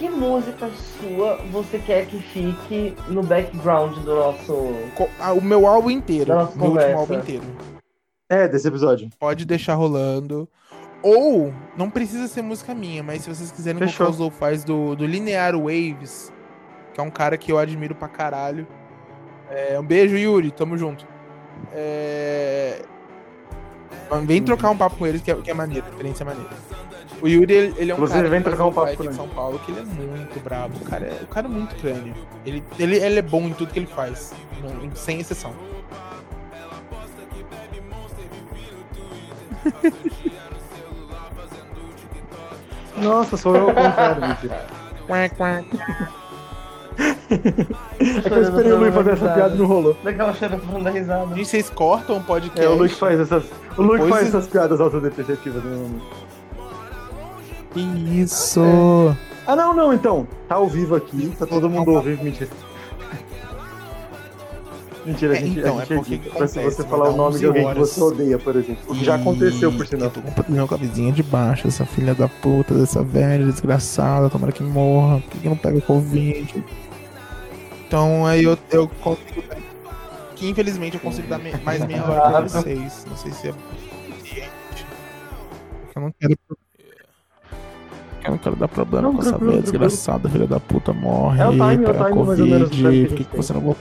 [0.00, 0.66] Que música
[0.98, 4.54] sua você quer que fique no background do nosso.
[4.96, 6.32] Co- ah, O meu álbum inteiro.
[6.34, 6.88] Nossa, meu conversa.
[6.88, 7.44] último álbum inteiro.
[8.30, 9.10] É, desse episódio.
[9.18, 10.48] Pode deixar rolando.
[11.02, 14.06] Ou, não precisa ser música minha, mas se vocês quiserem Fechou.
[14.06, 16.32] colocar os lo-fis do, do Linear Waves,
[16.94, 18.66] que é um cara que eu admiro pra caralho.
[19.50, 21.06] É, um beijo, Yuri, tamo junto.
[21.74, 22.80] É,
[24.24, 26.50] Vem trocar um papo com eles, que é, que é maneiro, a experiência é maneira.
[27.22, 29.14] O Yuri, ele, ele é um Inclusive, cara vem trocar um papo em ele.
[29.14, 30.74] São Paulo, que ele é muito brabo.
[30.80, 32.14] O cara é, o cara é muito crânio.
[32.46, 35.52] Ele, ele, ele é bom em tudo que ele faz, não- sem exceção.
[42.96, 44.66] Nossa, sou eu ao contrário, mentira.
[45.06, 45.66] Quack, quack.
[46.98, 49.96] É que eu esperei o Luiz fazer essa piada e não rolou.
[50.04, 51.34] Daquela chorando da risada.
[51.34, 52.60] Gente, vocês cortam o podcast.
[52.62, 53.44] É, o Luiz faz essas.
[53.76, 55.88] O Luiz faz essas piadas autodepreciativas, né?
[57.76, 58.60] Isso.
[59.46, 60.26] Ah, não, não, então.
[60.48, 62.50] Tá ao vivo aqui, tá todo mundo ao vivo, mentira.
[65.06, 67.04] Mentira, a É, gente, então, a gente é porque edita que pra se você falar
[67.06, 68.82] dar o nome de 11 alguém que você odeia, por exemplo.
[68.86, 70.04] O que já aconteceu, por sinal.
[70.08, 73.46] Eu tô com problema com a vizinha de baixo, essa filha da puta, dessa velha
[73.46, 76.64] desgraçada, tomara que morra, por que que não pega Covid?
[77.86, 79.56] Então aí eu, eu consigo dar.
[80.36, 83.06] Que infelizmente eu consigo dar me- mais meia hora pra vocês.
[83.08, 83.52] Não sei se é
[84.18, 84.86] suficiente.
[85.96, 86.38] Eu não quero.
[88.30, 91.40] Eu não quero dar problema Não, com essa velha desgraçada, filha da puta, morre.
[91.40, 93.76] É o time, é o time, Covid, por que, que você não.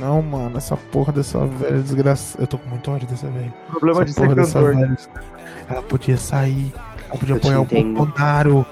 [0.00, 2.42] Não, mano, essa porra dessa velha desgraçada.
[2.42, 3.54] Eu tô com muito ódio dessa velha.
[3.70, 4.74] Problema Essa de ser cantor.
[4.74, 4.96] velha,
[5.68, 6.74] Ela podia sair.
[7.08, 7.64] Ela podia Eu apoiar o.
[7.94, 8.66] Bolsonaro.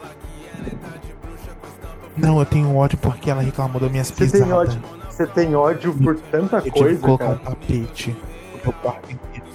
[2.16, 4.82] Não, eu tenho ódio porque ela reclamou das minhas Você tem ódio?
[5.08, 7.36] Você tem ódio por tanta Eu tive que coisa, colocar cara?
[7.40, 9.46] um tapete no meu quarto inteiro.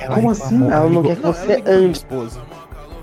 [0.00, 0.70] Ela Como reclamou, assim?
[0.70, 1.98] Ela não quer que você ande.
[1.98, 2.40] esposa.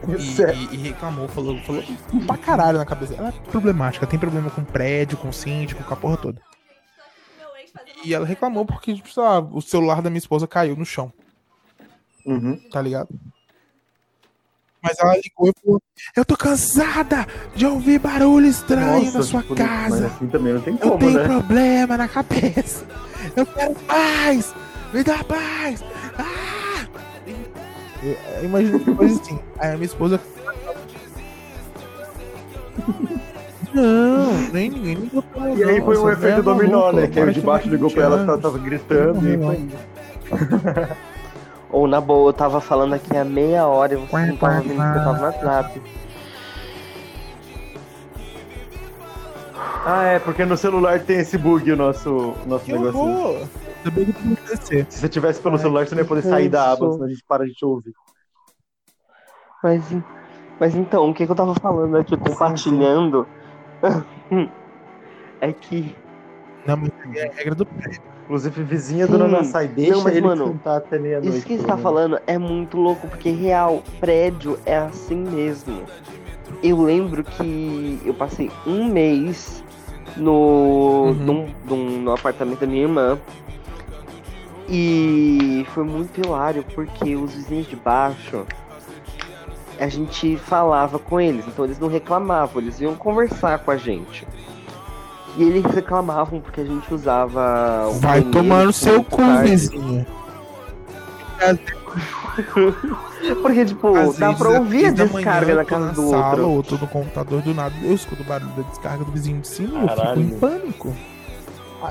[0.07, 0.55] E, Sério.
[0.71, 1.83] e- e reclamou, falou, falou
[2.25, 3.15] pra caralho na cabeça.
[3.15, 6.41] Ela é problemática, tem problema com prédio, com síndico, com a porra toda.
[8.05, 11.11] E ela reclamou porque, tipo, lá, o celular da minha esposa caiu no chão.
[12.25, 12.57] Uhum.
[12.71, 13.07] tá ligado?
[14.81, 15.81] Mas ela ligou e falou:
[16.15, 20.07] Eu tô cansada de ouvir barulho estranho Nossa, na sua tipo, casa.
[20.07, 21.23] Assim tem Eu como, tenho né?
[21.25, 22.85] problema na cabeça.
[23.35, 24.53] Eu quero paz.
[24.93, 25.83] Me dá paz.
[26.17, 26.56] Ah!
[28.03, 29.39] Eu, imagino que coisa assim.
[29.59, 30.19] Aí a minha esposa.
[33.73, 35.55] Não, nem ninguém ligou pra ela.
[35.55, 37.07] E aí foi um efeito velha dominó, né?
[37.07, 39.67] Que aí o de que baixo ligou pra ela, 20 ela tava gritando e foi.
[41.69, 44.75] Ou na boa, eu tava falando aqui há meia hora e você não tava ouvindo
[44.75, 45.81] porque eu tava no WhatsApp.
[49.85, 53.03] Ah, é, porque no celular tem esse bug, o nosso, o nosso Que negocinho.
[53.03, 53.47] horror!
[53.87, 54.85] Eu tenho que descer.
[54.89, 57.23] Se você tivesse pelo celular, você não ia poder sair da aba, senão a gente
[57.27, 57.93] para de te ouvir.
[59.63, 59.83] Mas,
[60.59, 63.27] mas então, o que, que eu tava falando aqui, compartilhando,
[65.41, 65.95] é que
[66.65, 68.01] Não, mas é a regra do prédio.
[68.25, 69.13] Inclusive, vizinha Sim.
[69.13, 71.37] do Nanasai, deixa Não, mas, ele mano, cantar até meia-noite.
[71.37, 75.83] isso que você tá falando é muito louco, porque real, prédio é assim mesmo.
[76.61, 79.63] Eu lembro que eu passei um mês
[80.17, 81.13] no, Uhum.
[81.13, 83.17] num- num- no apartamento da minha irmã.
[84.69, 88.45] E foi muito hilário, porque os vizinhos de baixo,
[89.79, 94.27] a gente falava com eles, então eles não reclamavam, eles iam conversar com a gente.
[95.37, 97.87] E eles reclamavam porque a gente usava.
[97.89, 100.05] o Vai tomar no seu cu, vizinho.
[103.41, 106.49] Porque, tipo, Às dá pra ouvir a da descarga tô casa do sala, outro.
[106.49, 109.47] ou tô no computador do nada, eu escuto o barulho da descarga do vizinho de
[109.47, 110.95] cima, eu fico em pânico.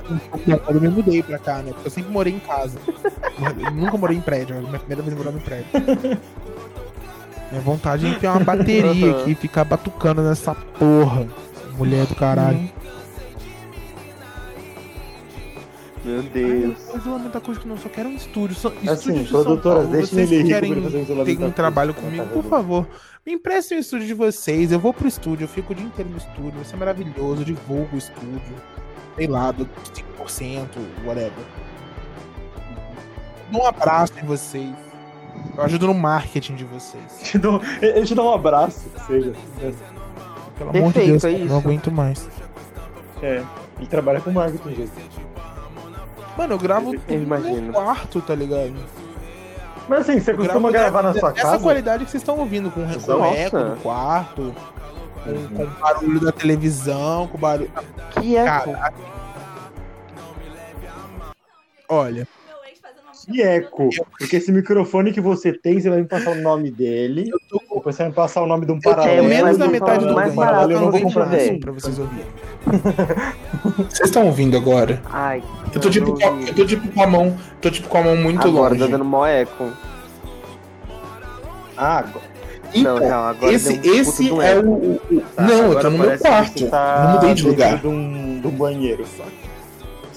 [0.02, 1.72] Quando eu me mudei pra cá, né?
[1.72, 2.78] Porque eu sempre morei em casa.
[3.64, 5.66] Eu nunca morei em prédio, é a minha primeira vez morando em prédio.
[7.50, 9.20] Minha vontade é enfiar uma bateria Aham.
[9.20, 11.26] aqui e ficar batucando nessa porra.
[11.76, 12.68] Mulher do caralho.
[16.04, 16.78] Meu Ai, Deus.
[16.88, 18.56] eu isolamento acústico não, só quero um estúdio.
[18.56, 19.96] Só, estúdio Assim, de São produtoras, Paulo.
[19.96, 22.86] deixem Vocês ele querem um ter um trabalho na comigo, por favor,
[23.26, 24.70] me emprestem o estúdio de vocês.
[24.70, 26.52] Eu vou pro estúdio, eu fico o dia inteiro no estúdio.
[26.54, 28.40] Vai ser maravilhoso, eu divulgo o estúdio.
[29.16, 29.66] Sei lá, do
[30.18, 30.66] 5%,
[31.04, 31.32] whatever.
[33.50, 34.74] Dou um abraço em vocês.
[35.56, 37.02] Eu ajudo no marketing de vocês.
[37.22, 39.32] Te dou- Ele te dá um abraço, que seja.
[40.58, 41.56] Pelo amor de Perfeito, Deus, é cara, não isso.
[41.68, 42.28] aguento mais.
[43.22, 43.42] É,
[43.78, 44.92] ele trabalha com marketing, gente.
[46.36, 48.74] Mano, eu gravo Eu no quarto, tá ligado?
[49.88, 51.62] Mas assim, você Eu costuma gravo gravar na sua Essa casa?
[51.62, 54.54] qualidade que vocês estão ouvindo, com, com eco no quarto,
[55.26, 57.70] com, com o barulho da televisão, com o barulho.
[58.20, 58.44] Que é.
[58.44, 58.92] Cara,
[61.88, 62.26] olha,
[63.28, 63.88] Que eco.
[64.18, 67.30] Porque esse microfone que você tem, você vai me passar o nome dele.
[67.50, 69.26] Depois você vai me passar o nome de um paralelo.
[69.26, 72.26] É, menos da metade do mais barato eu não vou comprar isso pra vocês ouvirem.
[73.76, 75.02] Vocês estão ouvindo agora?
[75.06, 75.42] Ai.
[75.74, 77.36] Eu tô, tipo, eu tô tipo com a mão.
[77.60, 78.84] Tô tipo com a mão muito Agora longe.
[78.84, 79.72] tá dando mó eco.
[81.76, 82.04] Ah,
[82.66, 82.78] agora.
[82.82, 84.66] Não, Então, não, agora esse, um esse é eco.
[84.68, 84.72] o.
[84.72, 86.68] o- o- Tá, não, eu tô no meu quarto.
[86.70, 87.78] tá não mudei de lugar.
[87.78, 89.04] De um, de um banheiro.
[89.06, 89.22] Você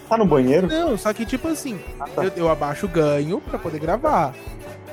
[0.09, 0.67] tá no banheiro?
[0.67, 1.79] Não, só que tipo assim,
[2.15, 2.23] tá.
[2.23, 4.33] eu, eu abaixo o ganho pra poder gravar.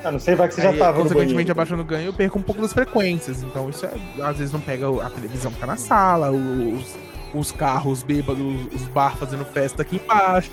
[0.03, 2.13] Ah, não sei, vai que você já Aí, tava no consequentemente, abaixando o ganho, eu
[2.13, 3.41] perco um pouco das frequências.
[3.41, 3.91] Então, isso é,
[4.23, 6.95] às vezes não pega a televisão que tá na sala, os,
[7.33, 10.51] os carros bêbados, os bar fazendo festa aqui embaixo.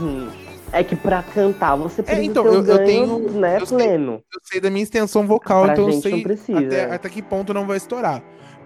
[0.00, 0.28] Hum.
[0.72, 3.66] É que pra cantar você precisa então, ter um eu- eu ganho, tenho- né, eu
[3.66, 3.76] sei.
[3.78, 4.12] pleno.
[4.32, 6.58] Eu sei da minha extensão vocal, Pra então eu sei não precisa.
[6.58, 8.22] até, até que ponto não vai estourar.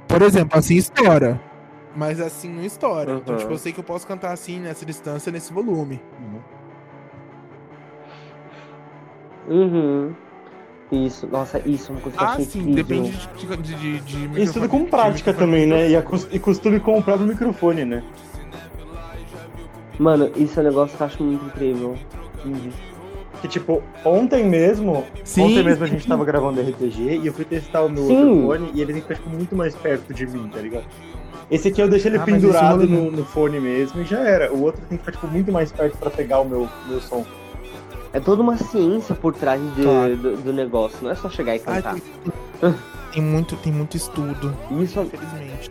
[0.07, 1.41] Por exemplo, assim estoura.
[1.97, 3.13] Mas assim não estoura.
[3.13, 3.41] Então, Uhum.
[3.41, 6.01] tipo, eu sei que eu posso cantar assim, nessa distância, nesse volume.
[9.49, 10.13] Uhum.
[10.93, 12.75] Isso, nossa, isso é uma coisa que eu Ah, sim, incrível.
[12.75, 15.89] depende de, de, de, de Isso tudo com prática também, né?
[15.91, 18.03] E, a e costume com o próprio microfone, né?
[19.99, 21.97] Mano, isso é um negócio que eu acho muito incrível.
[23.41, 27.45] Que tipo, ontem mesmo, Sim, ontem mesmo a gente tava gravando RPG e eu fui
[27.45, 28.17] testar o meu Sim.
[28.17, 30.85] outro fone e ele tem que ficar tipo, muito mais perto de mim, tá ligado?
[31.51, 34.51] Esse aqui eu deixei ele Ah, pendurado no, no fone mesmo e já era.
[34.53, 37.25] O outro tem que ficar tipo, muito mais perto pra pegar o meu, meu som.
[38.15, 40.17] É toda uma ciência por trás de- Claro.
[40.17, 41.95] do, do negócio, não é só chegar e Ah, cantar.
[41.95, 42.75] tem,
[43.13, 45.71] tem muito, tem muito estudo, Isso, infelizmente.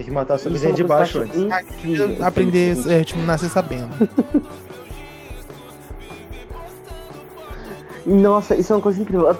[0.00, 1.36] Tem que matar a sua é vizinha uma de baixo antes.
[1.38, 2.24] incrível.
[2.24, 3.90] Aprender, é, tipo, nascer sabendo.
[8.06, 9.28] Nossa, isso é uma coisa incrível.
[9.28, 9.38] Eu-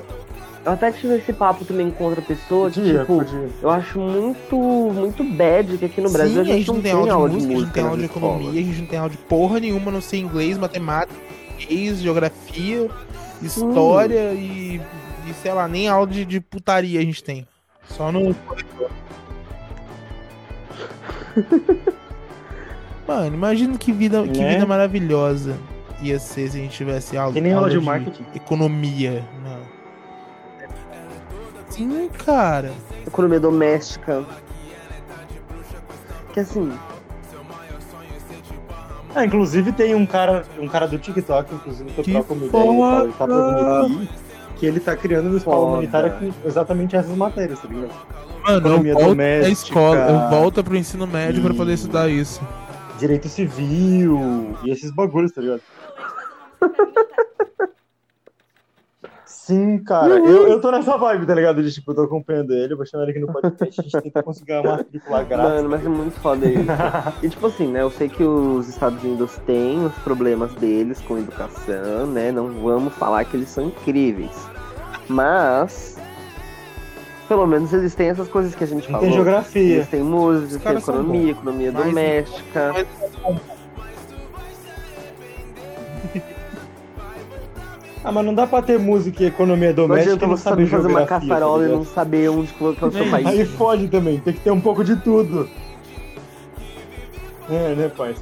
[0.67, 3.49] até tive esse papo também com outra pessoa, que, Podia, tipo, podia.
[3.63, 7.31] eu acho muito, muito bad que aqui no Brasil Sim, a gente não tem aula
[7.31, 9.17] de música, a gente não tem aula de economia, a gente não tem aula de
[9.17, 12.91] porra nenhuma, não sei inglês, matemática, português, geografia,
[13.41, 14.79] história e,
[15.27, 17.49] e, sei lá, nem aula de, de putaria a gente tem.
[17.89, 18.37] Só no.
[23.07, 24.55] Mano, imagina que vida, que Né?
[24.55, 25.57] vida maravilhosa
[26.03, 28.25] ia ser se a gente tivesse aula, Que nem aula de marketing.
[28.35, 29.25] economia.
[29.43, 29.61] Não.
[31.69, 32.73] Sim, cara.
[33.07, 34.25] Economia doméstica.
[36.33, 36.73] Que assim,
[39.15, 42.47] Ah, inclusive tem um cara, um cara do TikTok, inclusive, que eu Que troco uma
[42.47, 43.27] ideia, ele tá
[44.57, 47.91] que ele tá criando uma escola humanitária com exatamente essas matérias, tá ligado?
[48.53, 49.53] Mano, Economia eu volto da doméstica.
[49.53, 52.41] escola, eu volto pro ensino médio pra E- poder estudar isso.
[52.99, 55.63] Direito civil e esses bagulhos, tá ligado?
[59.25, 60.15] Sim, cara.
[60.19, 61.63] Eu, eu tô nessa vibe, tá ligado?
[61.63, 64.01] De tipo, eu tô acompanhando ele, eu vou chamar ele aqui no podcast, a gente
[64.03, 65.53] tenta conseguir uma matrícula grátis.
[65.55, 66.65] Mano, mas é muito foda isso.
[67.23, 67.83] e tipo assim, né?
[67.83, 72.31] Eu sei que os Estados Unidos têm os problemas deles com educação, né?
[72.31, 74.37] Não vamos falar que eles são incríveis.
[75.09, 75.97] Mas.
[77.31, 79.03] Pelo menos eles têm essas coisas que a gente falou.
[79.03, 79.77] Tem geografia.
[79.77, 82.75] Eles têm música, são economia, economia Mas- doméstica.
[88.03, 90.67] Ah, mas não dá pra ter música e economia Não doméstica adianta não você saber
[90.67, 93.27] fazer uma tá caçarola e não saber onde colocar o seu país.
[93.27, 95.47] Aí fode também, tem que ter um pouco de tudo.
[97.51, 98.15] É, né, pai?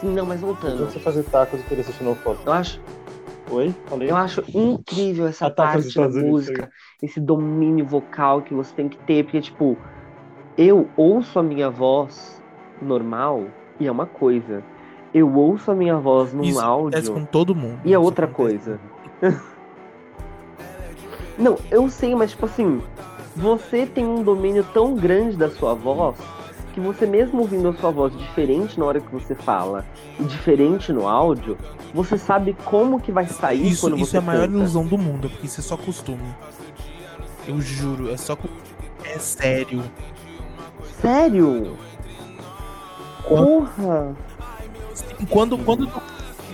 [0.00, 0.90] Sim, não, mas voltando.
[0.90, 2.40] você fazer tacos e querer no foto.
[2.44, 2.80] Eu acho,
[3.50, 3.74] Oi?
[3.86, 4.10] Falei?
[4.10, 6.70] eu acho incrível essa Ah, tá, parte da Unidos, música,
[7.02, 9.76] esse domínio vocal que você tem que ter, porque, tipo,
[10.56, 12.40] eu ouço a minha voz
[12.80, 13.44] normal
[13.78, 14.62] e é uma coisa.
[15.12, 17.80] Eu ouço a minha voz num Isso acontece áudio com todo mundo.
[17.84, 18.70] e é outra acontece.
[18.70, 18.80] coisa.
[21.36, 22.80] Não, eu sei, mas tipo assim,
[23.34, 26.16] você tem um domínio tão grande da sua voz
[26.72, 29.84] que você mesmo ouvindo a sua voz diferente na hora que você fala
[30.18, 31.56] e diferente no áudio,
[31.92, 34.56] você sabe como que vai sair Isso, quando isso você é a maior canta.
[34.58, 36.22] ilusão do mundo, porque isso é só costume.
[37.48, 38.36] Eu juro, é só.
[39.04, 39.82] É sério.
[41.00, 41.76] Sério?
[43.26, 44.14] Porra!
[45.28, 45.88] Quando, quando,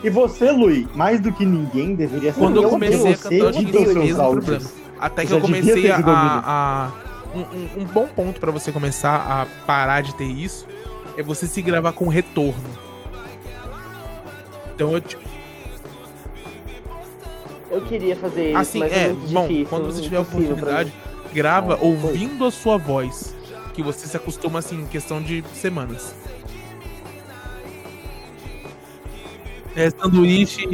[0.02, 3.48] E você, Lui, mais do que ninguém, deveria ser quando eu comecei a cantar, eu
[3.48, 4.72] edita os seus áudios.
[4.98, 5.98] Até que eu comecei a.
[5.98, 6.92] a-
[7.36, 10.66] um, um- um bom ponto pra você começar a parar de ter isso
[11.16, 12.64] é você se gravar com retorno.
[14.74, 15.22] Então eu, tipo,
[17.70, 19.66] Eu queria fazer isso, assim, mas é, é bom, difícil.
[19.66, 20.92] quando você tiver a oportunidade,
[21.32, 21.88] grava Ah, foi.
[21.88, 23.34] ouvindo a sua voz.
[23.74, 26.14] Que você se acostuma assim em questão de semanas.
[29.74, 30.66] É sanduíche,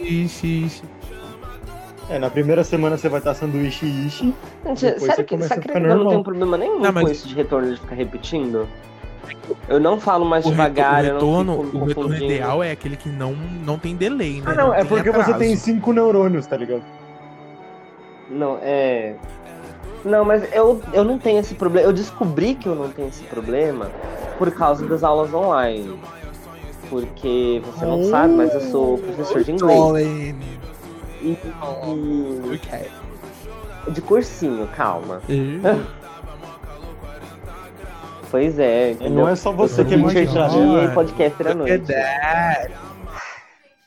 [0.00, 0.82] ishi, ishi.
[2.10, 4.34] É, na primeira semana você vai estar sanduíche e ishi.
[4.66, 7.28] Gente, você sério que, você que eu não tenho problema nenhum Não, mas- com isso
[7.28, 8.68] de retorno de ficar repetindo?
[9.68, 12.96] Eu não falo mais O, devagar, o eu retorno, não o retorno ideal é aquele
[12.96, 14.42] que não, não tem delay, né?
[14.46, 15.38] Ah, não, é tem porque você atraso.
[15.38, 16.82] tem cinco neurônios, tá ligado?
[18.30, 19.14] Não, é.
[20.04, 21.86] Não, mas eu, eu não tenho esse problema.
[21.88, 23.90] Eu descobri que eu não tenho esse problema
[24.38, 25.98] por causa das aulas online.
[26.90, 30.34] Porque você não sabe, mas eu sou professor de inglês.
[31.24, 31.38] E,
[33.86, 35.20] e- de cursinho, calma.
[38.30, 39.12] Pois é, entendeu?
[39.22, 41.86] Não é só você que é muito dia e podcaster à at noite.
[41.86, 42.72] that.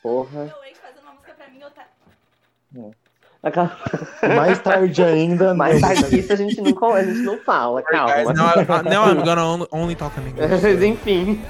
[0.02, 0.56] Porra.
[1.76, 1.88] Tá.
[3.44, 3.78] Aquela-
[4.38, 5.54] Mais tarde ainda.
[5.56, 5.90] Mais não.
[5.90, 8.34] tarde que isso a gente não, a gente não fala, calma.
[8.84, 10.48] now I'm gonna only, only talk in English.
[10.64, 11.42] Mas enfim.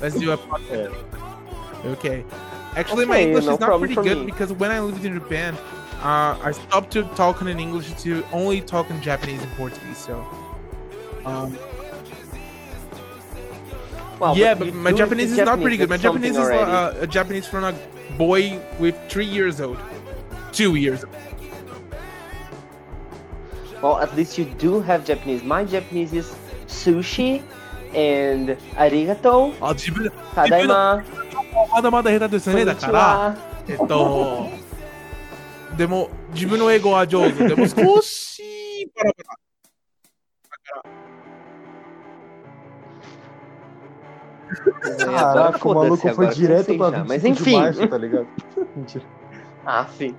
[0.00, 0.96] Let's do a podcast.
[1.92, 2.24] Okay.
[2.76, 4.26] Actually, my English no is not pretty good me.
[4.26, 5.54] because when I lived in Japan,
[6.02, 9.96] uh, I stopped to talking in English to only talk in Japanese and Portuguese.
[9.98, 10.24] So,
[11.24, 11.56] um,
[14.18, 15.88] Well, yeah, but but my Japanese is not pretty good.
[15.88, 17.74] My Japanese is uh, a Japanese from a
[18.16, 19.78] boy with three years old,
[20.52, 21.04] two years.
[21.04, 21.14] old.
[23.82, 25.42] Well, at least you do have Japanese.
[25.42, 26.34] My Japanese is
[26.66, 27.42] sushi
[27.94, 31.02] and arigato, 自分 tadaima,
[31.71, 33.51] まだまだ下手ですねだから、 konnichiwa.
[33.67, 34.49] えっと、
[35.77, 37.47] でも、自分の英語は上手。
[37.47, 39.37] でも、少しバラバラ。
[44.97, 47.55] Caraca, o maluco Foda-se, foi agora direto cansei pra já, 25 Mas de enfim.
[47.55, 48.27] março, tá ligado?
[48.75, 49.05] Mentira.
[49.65, 50.15] Af.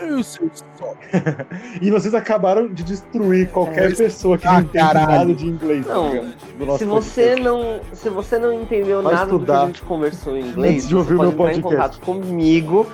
[0.00, 0.94] Eu sei só.
[1.80, 5.86] E vocês acabaram de destruir qualquer É, pessoa que ah, não entende nada de inglês,
[5.86, 6.14] tá Não,
[6.58, 7.42] nosso Se você podcast.
[7.42, 10.74] não, se você não entendeu Vai nada do que estudar a gente conversou em inglês,
[10.74, 12.00] antes de ouvir você o pode meu entrar em podcast.
[12.00, 12.86] contato comigo.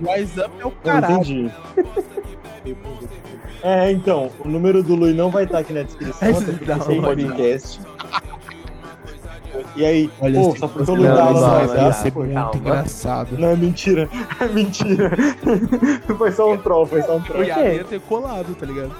[0.00, 1.14] Wise up é o Eu caralho.
[1.14, 1.50] entendi.
[3.62, 6.70] É, então, o número do Lui não vai estar aqui na descrição, Esse até porque
[6.72, 7.80] esse é um podcast.
[9.76, 12.10] E aí, Olha, pô, só porque o não, não, não, mais não, ia rápido, ser
[12.12, 12.20] pô.
[12.20, 12.56] muito calma.
[12.56, 13.38] engraçado.
[13.38, 14.08] Não, é mentira.
[14.40, 15.10] É mentira.
[16.18, 17.44] foi só um troll, foi só um troll.
[17.44, 18.92] Yara ia ter colado, tá ligado?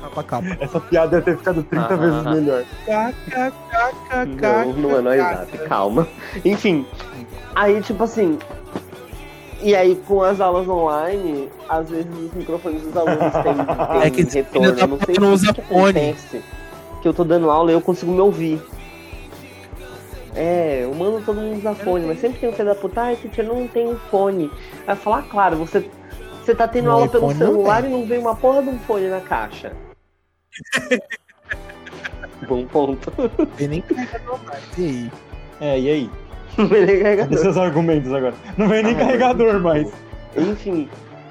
[0.00, 0.56] Capa capa.
[0.60, 2.64] Essa piada ia ter ficado 30 Ah, vezes ah, melhor.
[4.76, 6.08] Não, não é WhatsApp, calma.
[6.44, 6.86] Enfim,
[7.54, 8.38] aí tipo assim.
[9.62, 14.10] E aí com as aulas online, às vezes os microfones dos alunos têm, têm É
[14.10, 14.78] que retorno.
[14.78, 15.88] Eu não sei não o usa fone.
[16.00, 16.42] acontece.
[17.04, 18.58] Que eu tô dando aula e eu consigo me ouvir.
[20.34, 23.16] É, o mano todo mundo usa fone, mas sempre tem um filho da puta, ai,
[23.16, 24.50] teacher, não tem um fone.
[24.86, 25.86] Aí eu falo, ah, claro, você,
[26.42, 28.70] você tá tendo No aula pelo iPhone não celular e não vem uma porra de
[28.70, 29.72] um fone na caixa.
[32.48, 33.12] Bom ponto.
[33.58, 34.78] Tem nem carga mais.
[34.78, 35.12] E aí?
[35.60, 36.10] É, e aí?
[36.56, 37.38] Não vem nem carregador.
[37.38, 38.34] Seus argumentos agora?
[38.56, 39.92] Não vem nem Ai, carregador mais.
[40.34, 40.88] Enfim.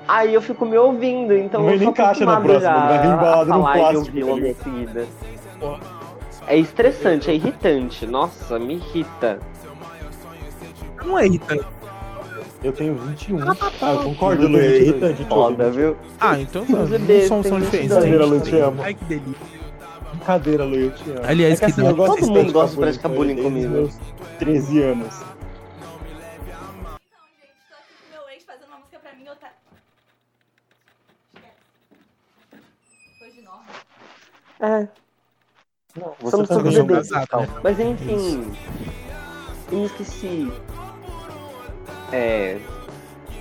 [0.07, 3.07] Aí eu fico me ouvindo, então Não vem eu nem caixa na próxima, vai vir
[3.07, 5.32] embalado no falar e plástico, ouvir tá em
[6.47, 8.05] É estressante, é irritante.
[8.05, 9.39] Nossa, me irrita.
[11.05, 11.65] Não é irritante.
[12.63, 13.39] Eu tenho 21.
[13.81, 15.25] Ah, eu concordo, Lu, é irritante.
[15.25, 15.97] Foda, viu?
[16.19, 17.71] Ah, então Os não bebês são, diferentes.
[17.89, 18.81] Brincadeira, Lu, te amo.
[18.81, 19.33] Ai, que delícia.
[20.11, 21.19] Brincadeira, Lu, eu te amo.
[21.25, 23.69] Aliás, É que que assim, Todo mundo gosta de praticar bullying comigo.
[23.69, 23.97] meus
[24.39, 25.13] 13 anos.
[25.15, 25.29] Então,
[27.41, 29.51] gente, tô aqui com meu ex fazendo uma música pra mim, eu tá.
[31.35, 31.53] Esquece.
[33.19, 33.65] Foi de norma.
[34.61, 34.87] É,
[35.95, 37.09] Não, Somos tá todos bebês.
[37.11, 37.45] musical.
[37.63, 38.51] mas enfim.
[39.71, 40.51] Eu me esqueci.
[42.11, 42.57] É.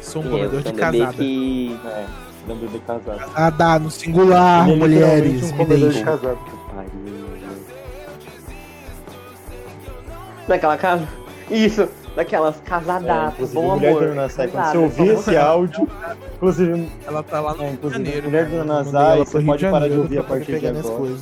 [0.01, 0.31] Sou um é?
[0.31, 1.13] comedor de bebê casada.
[1.15, 1.81] que.
[1.87, 2.07] É,
[2.49, 3.19] é um bebê casado.
[3.33, 5.43] Casada no singular, Ele é mulheres.
[5.45, 6.39] um me comedor de casado.
[6.75, 7.23] Pariu.
[10.49, 11.09] Naquela casa?
[11.51, 14.09] Isso, daquelas É, casadatas, inclusive, bom mulher amor.
[14.09, 15.89] do Nanasai, quando você ouvir esse áudio,
[16.35, 18.27] inclusive, Ela tá lá no é, Rio de inclusive Janeiro.
[18.27, 21.19] mulher do Nanasai, ela pro você pode parar de ouvir a partir de agora.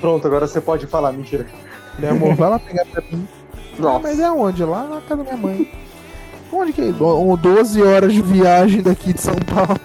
[0.00, 1.46] Pronto, agora você pode falar, mentira.
[1.96, 3.26] Falei, amor, vai lá pegar pra mim.
[3.78, 4.00] Nossa.
[4.00, 4.64] mas é onde?
[4.64, 5.70] Lá na casa da minha mãe.
[6.52, 6.92] Onde que é?
[6.92, 9.78] Do- 12 horas de viagem daqui de São Paulo.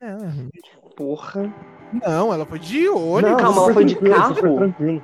[0.00, 0.16] É,
[0.96, 1.52] Porra.
[2.06, 3.40] não, ela foi de ônibus.
[3.40, 4.34] calma, ela foi de carro?
[4.34, 5.02] super tranquilo.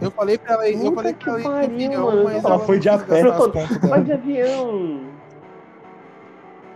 [0.00, 2.28] Eu falei pra ela, eu Puta falei que pra ela pariu, mano.
[2.30, 3.22] Ela não foi de a pé.
[3.22, 4.00] dela.
[4.04, 5.00] de avião.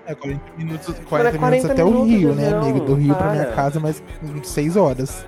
[0.06, 2.80] É, 40 minutos, 40 Cara, minutos 40 até o minutos Rio, de né, avião, amigo?
[2.86, 3.52] Do Rio pra minha para.
[3.54, 4.02] casa, mas
[4.42, 5.24] 6 horas.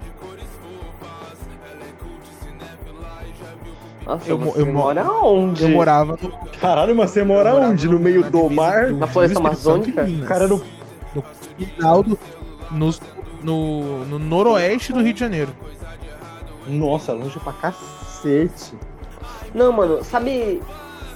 [4.05, 5.63] Nossa, Eu eu mo- mora onde?
[5.63, 7.89] Eu morava no, Caralho, mas você mora onde?
[7.89, 8.89] No meio na do mar?
[8.89, 10.07] do Na floresta Rio, Amazônica?
[10.27, 10.61] Cara, no
[11.15, 11.23] no
[11.57, 12.19] final do.
[12.71, 12.91] No,
[13.43, 15.53] no, no noroeste do Rio de Janeiro.
[16.67, 18.75] Nossa, longe pra cacete.
[19.55, 20.61] Não, mano, sabe.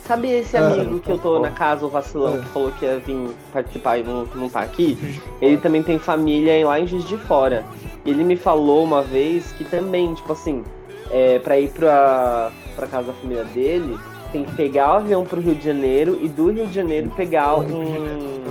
[0.09, 2.39] Sabe esse Ah, amigo que eu tô na casa, o vacilão, Ah.
[2.39, 4.97] que falou que ia vir participar e não, não tá aqui?
[5.41, 7.63] Ele também tem família lá em Juiz de Fora.
[8.07, 10.65] Ele me falou uma vez que também, tipo assim,
[11.11, 13.99] é, pra ir pra, pra casa da família dele,
[14.33, 17.57] tem que pegar o avião pro Rio de Janeiro e do Rio de Janeiro pegar
[17.59, 18.49] um.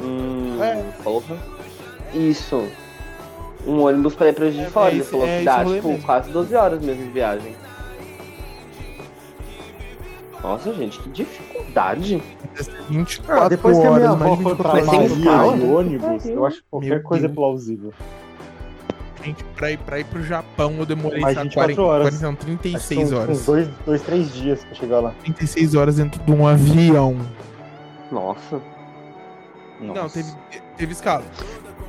[0.00, 0.84] um É.
[1.02, 1.36] porra.
[2.14, 2.62] Isso.
[3.66, 4.90] Um ônibus pra ir pra Juiz de É, Fora.
[4.90, 7.54] é Ele falou que dá, tipo, quase 12 horas mesmo de viagem.
[10.42, 12.22] Nossa, gente, que dificuldade.
[12.88, 14.84] 24 Ah, depois que a minha avó foi 24 pra.
[14.84, 17.36] Bahia de ônibus, eu acho que qualquer Meu coisa é Deus.
[17.36, 17.92] plausível.
[19.24, 22.18] Gente, pra ir, pra ir pro Japão eu demorei Mais sabe, 24 40, horas.
[22.18, 23.38] 40, não, Acho que 36 são horas.
[23.38, 25.14] Uns dois, dois, três dias pra chegar lá.
[25.22, 27.16] 36 horas dentro de um avião.
[28.10, 28.60] Nossa.
[29.80, 30.28] Não, teve,
[30.76, 31.22] teve escala.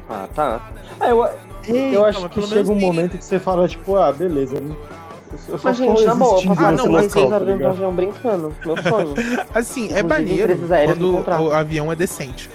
[0.07, 0.71] Ah, tá.
[0.99, 1.27] Ah, eu,
[1.73, 4.59] eu acho mas que chega um momento que você fala, tipo, ah, beleza.
[4.61, 4.77] Não-
[5.47, 7.93] eu só Mas, gente, na boa, passar Ah, não, seis local, horas dentro do avião
[7.93, 8.55] brincando.
[8.65, 9.13] Meu sonho.
[9.53, 12.49] Assim, é maneiro quando o avião é decente.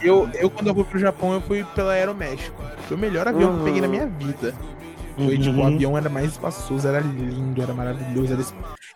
[0.00, 2.60] Eu, eu, quando eu fui pro Japão, eu fui pela Aeroméxico.
[2.88, 4.52] Foi o melhor avião que eu peguei na minha vida.
[5.16, 5.66] Foi, tipo, o Uhum.
[5.74, 8.32] avião era mais espaçoso, era lindo, era maravilhoso.
[8.32, 8.42] Era...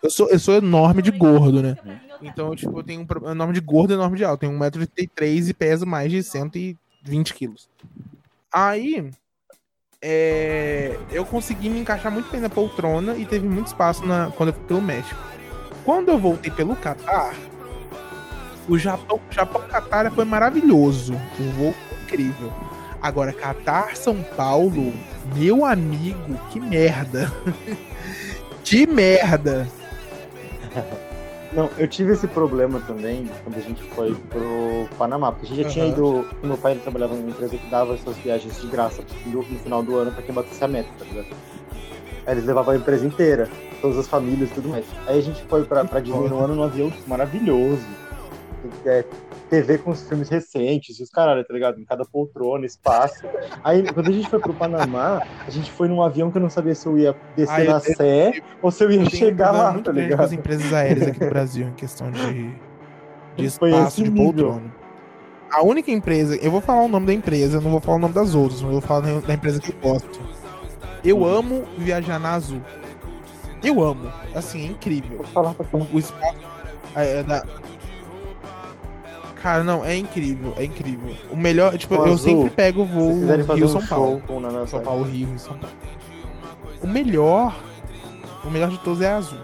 [0.03, 1.77] Eu, sou, eu sou enorme de gordo, né?
[2.21, 4.41] Então, tipo, eu tenho um enorme de gordo e enorme de alto.
[4.41, 7.69] Tenho 1,83m e peso mais de 120 quilos.
[8.51, 9.09] Aí,
[10.01, 14.49] é, eu consegui me encaixar muito bem na poltrona e teve muito espaço na, quando
[14.49, 15.19] eu fui pelo México.
[15.83, 17.33] Quando eu voltei pelo Catar,
[18.67, 21.13] o Japão, Japão Catar foi maravilhoso.
[21.39, 22.53] Um voo incrível.
[23.01, 24.93] Agora, Catar São Paulo,
[25.35, 27.31] meu amigo, que merda.
[28.63, 29.67] que merda.
[31.53, 35.63] Não, eu tive esse problema também quando a gente foi pro Panamá, porque a gente
[35.63, 35.93] já tinha Aham.
[35.93, 36.27] ido.
[36.43, 39.95] Meu pai trabalhava numa empresa que dava essas viagens de graça no, no final do
[39.97, 41.27] ano pra quem batesse a meta, tá ligado?
[42.25, 43.49] Aí eles levavam a empresa inteira,
[43.81, 44.85] todas as famílias e tudo mais.
[45.07, 47.85] Aí a gente foi pra, pra Disney no ano num avião maravilhoso.
[48.85, 49.05] É,
[49.49, 51.79] TV com os filmes recentes, e os caralho, tá ligado?
[51.79, 53.23] Em cada poltrona, espaço.
[53.63, 56.49] Aí, quando a gente foi pro Panamá, a gente foi num avião que eu não
[56.49, 59.91] sabia se eu ia descer na Sé ou se eu ia chegar lá, muito tá
[59.91, 60.25] grande com ligado?
[60.25, 62.51] as empresas aéreas aqui no Brasil em questão de,
[63.37, 64.73] de espaço, de poltrona.
[65.49, 68.13] A única empresa, eu vou falar o nome da empresa, não vou falar o nome
[68.13, 70.19] das outras, mas eu vou falar da empresa que eu gosto.
[71.03, 71.25] Eu Hum.
[71.25, 72.61] amo viajar na Azul.
[73.63, 74.11] Eu amo.
[74.35, 75.17] Assim, é incrível.
[75.17, 76.35] Vou falar pra O, o espaço.
[76.95, 77.43] é, é da...
[79.41, 81.15] Cara, não, é incrível, é incrível.
[81.29, 84.23] O melhor, tipo, eu Azul, sempre pego o voo quiserem fazer Rio um São Paulo.
[84.67, 84.81] São.
[84.81, 85.75] Paulo, Rio e São Paulo.
[86.81, 87.55] O melhor,
[88.43, 89.39] o melhor de todos é a Azul.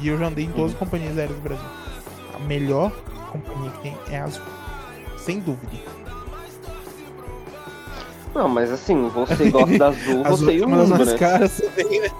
[0.00, 1.66] E eu já andei em todas as companhias aéreas do Brasil.
[2.34, 2.90] A melhor
[3.30, 4.42] companhia que tem é a Azul.
[5.18, 5.72] Sem dúvida.
[8.34, 11.18] Não, mas assim, você gosta da Azul, você e o mundo, né?
[11.18, 12.10] caras, você vem, né?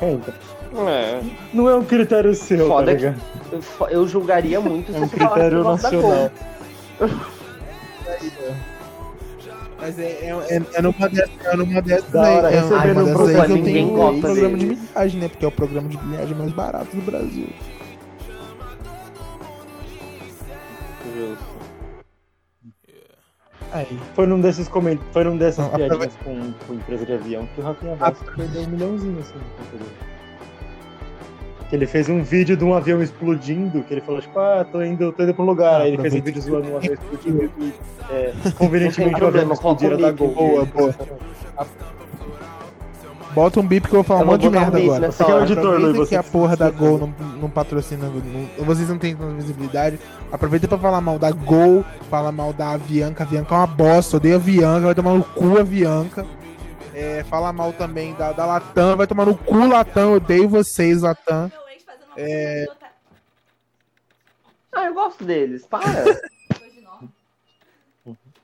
[0.00, 0.53] É, então.
[0.74, 1.22] É.
[1.52, 3.14] Não é um critério seu, Foda tá que-?
[3.90, 6.30] Eu, julgaria muito se É um critério nacional.
[9.80, 12.36] Mas é, é, é, é numa dessas, é numa dessas Da aí.
[12.36, 14.74] hora, é, recebendo é uma um dessas programa aí eu ninguém tenho um programa dele.
[14.74, 15.28] de milhagem, né?
[15.28, 17.48] Porque é o programa de milhagem mais barato do Brasil.
[21.14, 21.54] Justo.
[23.72, 24.00] Aí.
[24.14, 24.98] Foi num desses coment...
[25.12, 28.62] Foi num dessas Não, piadinhas com, com empresa de avião que o Rafinha Bastos perdeu
[28.62, 29.34] um milhãozinho assim.
[31.74, 34.80] Que ele fez um vídeo de um avião explodindo, que ele falou, tipo, ah, tô
[34.80, 35.80] indo, tô indo pra um lugar.
[35.80, 37.74] Aí ele fez um vídeo zoando um avião explodindo e
[38.12, 40.12] é, convenientemente o avião explodiu da.
[40.12, 40.28] Gol.
[40.28, 40.94] Boa, boa.
[43.34, 45.10] Bota um bip que eu vou falar Eu um monte de merda agora.
[45.10, 48.06] Você que é o editor, Luiz, você que a porra da Gol não, não patrocina,
[48.08, 49.98] não- vocês não têm tanta visibilidade.
[50.30, 53.24] Aproveita pra falar mal da Gol, fala mal da Avianca.
[53.24, 56.24] A Avianca é uma bosta, odeio a Avianca, vai tomar no cu a Avianca.
[56.94, 61.50] É, fala mal também da, da Latam, vai tomar no cu Latam, odeio vocês, Latam.
[62.14, 62.90] Tá-
[64.76, 65.82] Ah, eu gosto deles, para.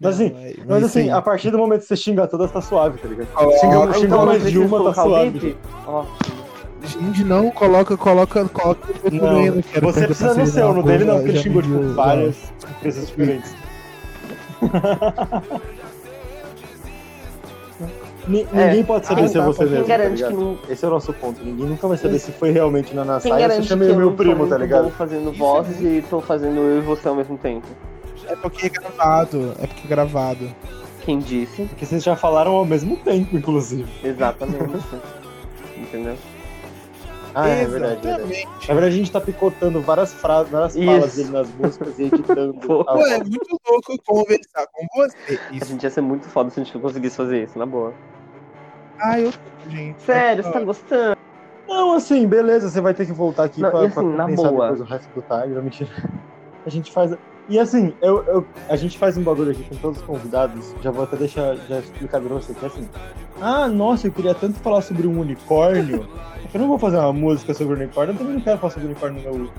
[0.03, 1.11] Mas assim, Não, é- Mas assim, sim.
[1.11, 3.29] a partir do momento que você xinga todas, tá suave, tá ligado?
[3.35, 5.59] Ó, Xinga, xinga Então, mais de uma, tá suave.
[5.87, 6.07] Ó,
[6.83, 8.89] Gente, não, coloca, coloca, coloca.
[9.13, 13.07] Não, quero você precisa no seu, no dele não, porque ele xingou, tipo, várias empresas
[13.09, 13.55] diferentes.
[18.29, 18.67] É.
[18.67, 20.59] Ninguém pode saber Ah, se é você mesmo, tá não.
[20.69, 21.43] Esse é o nosso ponto.
[21.45, 24.47] Ninguém nunca vai saber se foi realmente na garante que chama eu o meu primo,
[24.47, 24.85] tá ligado?
[24.85, 27.67] bom fazendo Isso vozes é e tô fazendo eu e você ao mesmo tempo?
[28.27, 30.51] É porque é gravado, é porque é gravado.
[31.05, 31.63] Quem disse?
[31.63, 33.91] Porque vocês já falaram ao mesmo tempo, inclusive.
[34.05, 34.85] Exatamente.
[35.77, 36.15] Entendeu?
[37.35, 38.09] Ah, é verdade, verdade.
[38.09, 38.69] Exatamente.
[38.69, 40.85] Na verdade, a gente tá picotando várias frases, várias Isso.
[40.85, 42.55] falas dele nas músicas e editando.
[42.67, 42.85] Pô.
[42.89, 43.11] a voz.
[43.13, 45.39] é muito louco conversar com você.
[45.51, 45.67] A Isso.
[45.67, 47.95] gente ia ser muito foda se a gente conseguisse fazer isso, na boa.
[49.01, 49.33] Ah, eu
[49.67, 50.03] gente.
[50.03, 51.17] Sério, você tá gostando?
[51.69, 54.51] Não, assim, beleza, você vai ter que voltar aqui Não, pra, assim, pra na boa.
[54.51, 55.91] depois o resto do Tiger, mentira.
[56.67, 57.17] A gente faz.
[57.49, 60.91] E assim, eu, eu- a gente faz um bagulho aqui com todos os convidados, já
[60.91, 62.89] vou até deixar já explicar pra você, que é assim.
[63.41, 66.07] Ah, nossa, eu queria tanto falar sobre um unicórnio.
[66.53, 69.23] Eu não vou fazer uma música sobre unicórnio, eu também não quero falar sobre unicórnio
[69.23, 69.51] no meu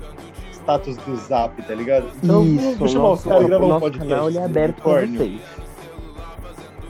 [0.52, 2.06] status do zap, tá ligado?
[2.22, 4.08] Então, isso, vou chamar os nosso, caras e gravar o um nosso podcast.
[4.08, 5.40] canal ele é aberto pra vocês.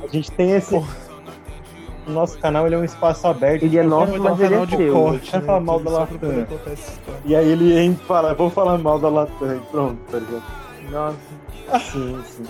[0.03, 0.75] A gente tem esse.
[0.75, 3.63] O nosso canal ele é um espaço aberto.
[3.63, 5.21] Ele é Eu nosso, mas ele é seu.
[5.23, 6.47] quero falar mal da Latam.
[7.25, 10.43] E aí ele entra e fala, vou falar mal da Latam, e pronto, tá ligado?
[10.91, 12.45] Nossa, Sim, sim.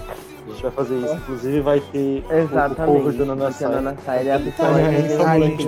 [0.45, 1.14] A gente vai fazer isso.
[1.14, 3.16] Inclusive vai ter o- o cover exatamente.
[3.16, 3.74] do Nana Porque a Sai.
[3.76, 5.64] Nana Sai é a pessoa Ai, mais ai, inteligente que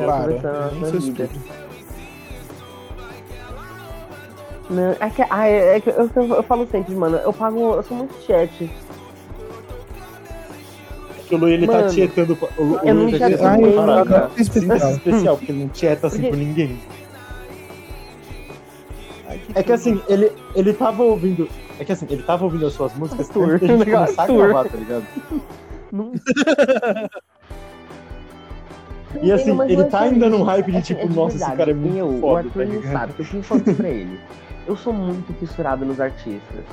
[0.98, 1.28] vida.
[1.28, 1.44] filhos.
[4.70, 7.74] Não, é que, ah, é, é que eu, eu, eu falo sempre, mano, eu pago,
[7.74, 8.70] eu sou muito chat.
[11.18, 12.38] Porque o Lu ele tá Mano, tietando.
[12.58, 14.04] O o eu Lu não tá já pra cara.
[14.04, 14.30] caralho.
[14.30, 14.90] que especial.
[14.92, 16.78] Especial, porque ele não tieta assim Porque- por ninguém.
[19.28, 21.48] Ai, É que assim, ele, ele tava ouvindo.
[21.78, 24.24] É que assim, ele tava ouvindo as suas músicas Arthur, antes da gente começar a
[24.24, 24.36] Arthur.
[24.48, 25.04] gravar, tá ligado?
[25.92, 26.12] Não,
[29.22, 31.70] E assim, ele tá ainda num hype de É tipo, que, de nossa, esse cara
[31.70, 34.20] é muito eu, O foda, Arthur tá sabe, que eu sempre falo pra ele.
[34.66, 36.64] Eu sou muito fissurado nos artistas.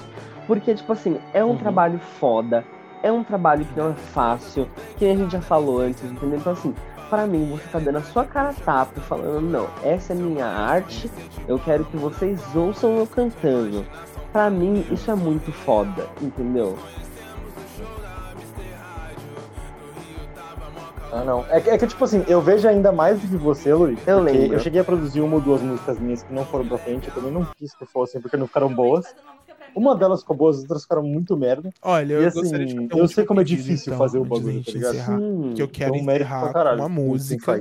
[0.48, 1.58] Porque, tipo assim, é um Uhum.
[1.58, 2.66] trabalho foda,
[3.04, 4.68] é um trabalho que não é fácil,
[4.98, 6.40] que a gente já falou antes, entendeu?
[6.40, 6.74] Então, assim,
[7.10, 10.16] pra mim, você tá dando a sua cara a tapa e falando, não, essa é
[10.16, 11.12] minha arte,
[11.48, 13.86] eu quero que vocês ouçam eu cantando.
[14.32, 16.78] Pra mim, isso é muito foda, entendeu?
[21.12, 21.46] Ah, não.
[21.50, 24.00] É que, é que, tipo assim, eu vejo ainda mais do que você, Luiz.
[24.08, 24.54] Eu lembro.
[24.54, 27.10] Eu cheguei a produzir uma ou duas músicas minhas que não foram pra frente.
[27.10, 29.06] Eu também não quis que fossem, porque não ficaram boas.
[29.76, 31.70] Uma delas ficou boa, as outras ficaram muito merda.
[31.82, 34.26] Olha, E eu assim, gostaria de um eu sei como é difícil então, fazer o
[34.26, 34.96] bagulho, tá ligado?
[34.96, 36.78] encerrar, Hum, Que eu quero Então, pra encerrar caralho.
[36.78, 37.60] com uma música.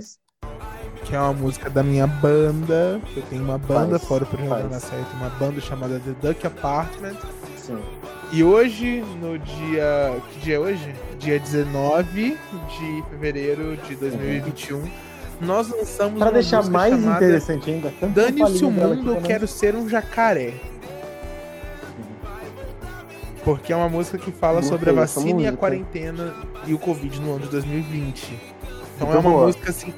[1.05, 3.01] Que é uma música da minha banda.
[3.17, 4.71] Eu tenho uma banda Faz, fora pro faz.
[4.71, 7.17] na série, uma banda chamada The Duck Apartment.
[7.57, 7.79] Sim.
[8.33, 10.17] E hoje, no dia.
[10.31, 10.95] Que dia é hoje?
[11.19, 12.37] Dia 19
[12.69, 14.83] de fevereiro de 2021,
[15.41, 20.55] nós lançamos Pra deixar mais interessante ainda, Dane-se o mundo, eu quero ser um jacaré.
[23.45, 26.35] Porque é uma música que fala Gostei sobre a vacina e a quarentena
[26.67, 28.39] e o Covid no ano de 2020.
[28.97, 29.47] Então Muito é uma boa.
[29.47, 29.95] música assim.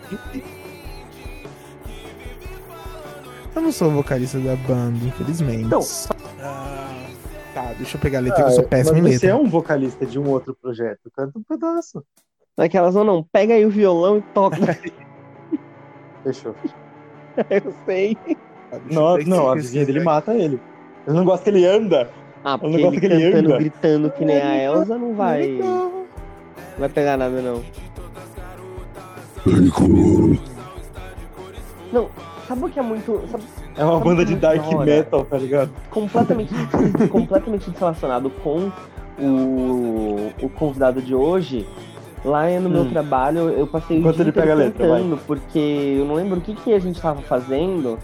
[3.54, 5.64] Eu não sou vocalista da banda, infelizmente.
[5.64, 5.80] Então.
[6.40, 6.88] Ah,
[7.54, 9.30] tá, deixa eu pegar a letra que Ah, eu sou péssimo em mas você letra.
[9.30, 12.02] é um vocalista de um outro projeto, canta um pedaço.
[12.56, 14.56] Naquelas ou não, pega aí o violão e toca.
[16.24, 16.54] Fechou.
[17.50, 18.14] eu sei.
[18.14, 20.60] Tá, deixa eu Não, não, a vizinha dele mata ele.
[21.06, 22.08] Ele não gosta que ele anda.
[22.44, 23.58] Ah, Eu porque não gosto ele que ele cantando, anda.
[23.58, 25.48] gritando que nem a Elsa não vai.
[25.48, 26.06] Não
[26.78, 27.62] vai pegar nada, não.
[31.92, 32.08] Não,
[32.54, 33.20] sabe o que é muito.
[33.30, 33.44] Sabe,
[33.76, 34.84] É uma banda de muito dark da hora?
[34.86, 35.70] metal, tá ligado?
[35.90, 36.52] completamente,
[37.08, 38.70] completamente desrelacionado com
[39.18, 41.66] o, o convidado de hoje.
[42.24, 42.90] Lá no meu Hum.
[42.90, 45.18] trabalho, eu passei Enquanto o dia ele pega a letra, vai.
[45.26, 47.98] porque eu não lembro o que, que a gente tava fazendo.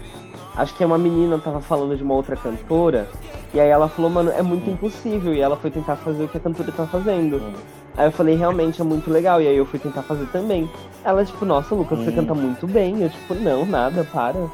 [0.55, 3.07] Acho que uma menina tava falando de uma outra cantora.
[3.53, 5.33] E aí ela falou, mano, é muito impossível.
[5.33, 7.37] E ela foi tentar fazer o que a cantora tá fazendo.
[7.37, 7.53] Hum.
[7.97, 9.41] Aí eu falei, realmente é muito legal.
[9.41, 10.69] E aí eu fui tentar fazer também.
[11.03, 12.15] Ela, tipo, nossa, Lucas, você Hum.
[12.15, 13.01] canta muito bem.
[13.01, 14.47] Eu, tipo, não, nada, para.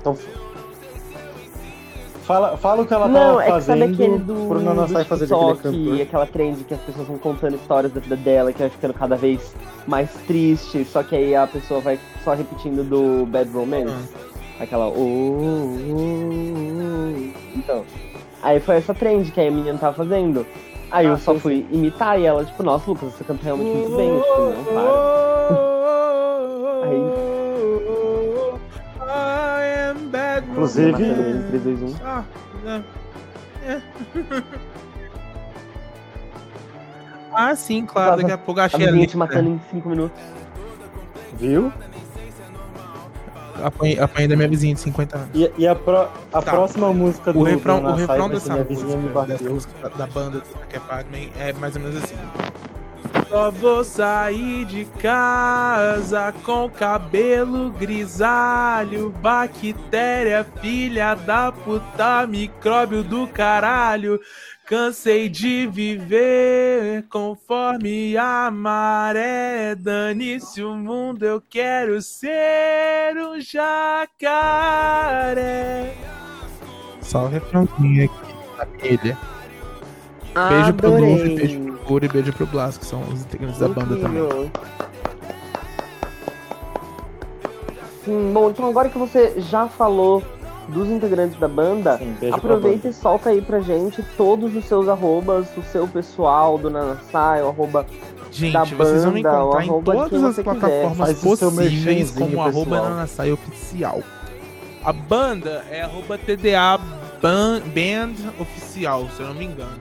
[0.00, 0.16] Então.
[2.22, 4.86] Fala, fala o que ela não, tava é que sabe fazendo aquele do, pro Nana
[4.86, 8.52] do Sai fazer TikTok, aquela trend que as pessoas vão contando histórias da vida dela,
[8.52, 9.52] que vai ficando cada vez
[9.84, 14.08] mais triste, só que aí a pessoa vai só repetindo do Bad Romance.
[14.60, 14.86] Aquela.
[14.88, 17.32] "Oh, oh, oh".
[17.56, 17.84] Então.
[18.42, 20.46] Aí foi essa trend que aí a menina tava fazendo.
[20.90, 23.70] Aí eu Ah, só sim, fui imitar e ela, tipo, nossa, Lucas, você canta realmente
[23.76, 24.08] muito bem.
[24.08, 24.80] Eu, tipo, não, para.
[30.10, 31.94] Bad Inclusive- ele, 3, 2, 1.
[32.04, 32.24] Ah,
[32.66, 32.82] é.
[33.72, 33.80] É.
[37.32, 38.16] ah, sim, claro.
[38.20, 39.36] Daqui a pouco achei a vizinha te letra.
[39.36, 40.20] matando em 5 minutos.
[41.34, 41.72] Viu?
[43.62, 45.28] Apanhei, apanhei da minha vizinha de 50 anos.
[45.34, 46.52] E, e a, pro- a Tá.
[46.52, 49.72] próxima música do O refrão, do o refrão dessa Minha vizinha me música, dessa música
[49.88, 52.16] da, da banda do que é Pac-Man é mais ou menos assim.
[53.28, 64.20] Só vou sair de casa com cabelo grisalho, bactéria, filha da puta, micróbio do caralho.
[64.70, 69.74] Cansei de viver conforme a maré.
[69.74, 74.16] Dane-se o mundo, eu quero ser um jacaré.
[77.02, 79.18] Só o refrãozinho aqui na pilha.
[80.48, 81.00] Beijo pro.
[81.00, 84.52] Luffy, beijo pro e beijo pro Blas, que são os integrantes da banda também.
[88.04, 90.22] Sim, bom, então agora que você já falou
[90.70, 95.46] dos integrantes da banda, Sim, aproveita e solta aí pra gente todos os seus arrobas,
[95.56, 97.86] o seu pessoal do Nanasai, o arroba
[98.30, 100.42] Gente, da vocês vão me encontrar em todas as quiser.
[100.44, 102.80] plataformas possíveis como arroba.
[102.80, 104.02] Nanasai oficial.
[104.84, 106.78] A banda é arroba TDA
[107.20, 109.78] Ban- Band Oficial, se eu não me engano.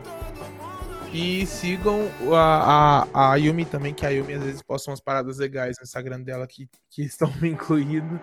[1.14, 2.02] E sigam
[2.34, 5.84] a, a, a Yumi também, que a Yumi às vezes posta umas paradas legais no
[5.84, 8.20] Instagram dela que, que estão me incluindo.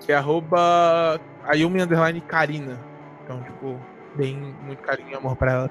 [0.00, 2.78] Que é arroba a Yumi Underline Karina.
[3.24, 3.76] Então, tipo,
[4.14, 5.70] bem muito carinho e amor pra ela.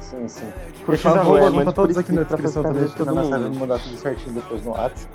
[0.00, 0.52] Sim, sim.
[0.84, 3.96] Por favor, arroba pra todos aqui na descrição também, porque na Sai vai mandar tudo
[3.96, 5.06] certinho depois no WhatsApp.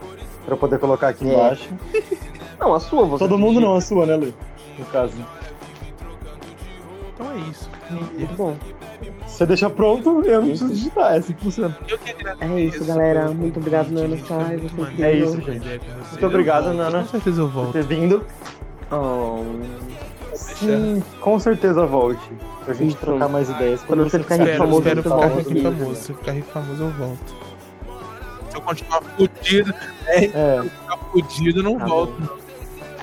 [0.46, 1.34] Pra eu poder colocar aqui É.
[1.34, 1.70] embaixo.
[2.58, 4.34] Não, a sua você Todo mundo não, a sua, né, Lu?
[4.80, 5.14] No caso.
[7.20, 7.70] Então é isso.
[7.90, 8.56] Muito bom.
[9.26, 11.76] Você deixa pronto, eu não preciso digitar, é assim que funciona.
[11.88, 13.32] Eu que agradeço É isso, galera.
[13.32, 14.18] Muito obrigado, Nana.
[14.28, 14.60] Sai.
[15.00, 15.82] É isso, gente.
[16.12, 16.78] Muito obrigado, Eu volto.
[16.78, 17.00] Nana.
[17.04, 17.72] Com certeza eu Por volto.
[17.74, 18.24] ter vindo.
[18.92, 19.44] Oh.
[20.36, 22.22] Sim, com certeza volte.
[22.66, 22.98] Pra gente Isso.
[22.98, 23.82] trocar mais ideias.
[23.84, 25.60] Quando você ficar Espero, famoso, espero você ficar volta rico aqui.
[25.60, 25.96] e famoso.
[25.96, 27.36] Se eu ficar rico famoso, eu volto.
[28.50, 29.74] Se eu continuar fudido,
[30.08, 30.22] É,
[30.62, 32.30] ficar fudido, eu não Tá volto.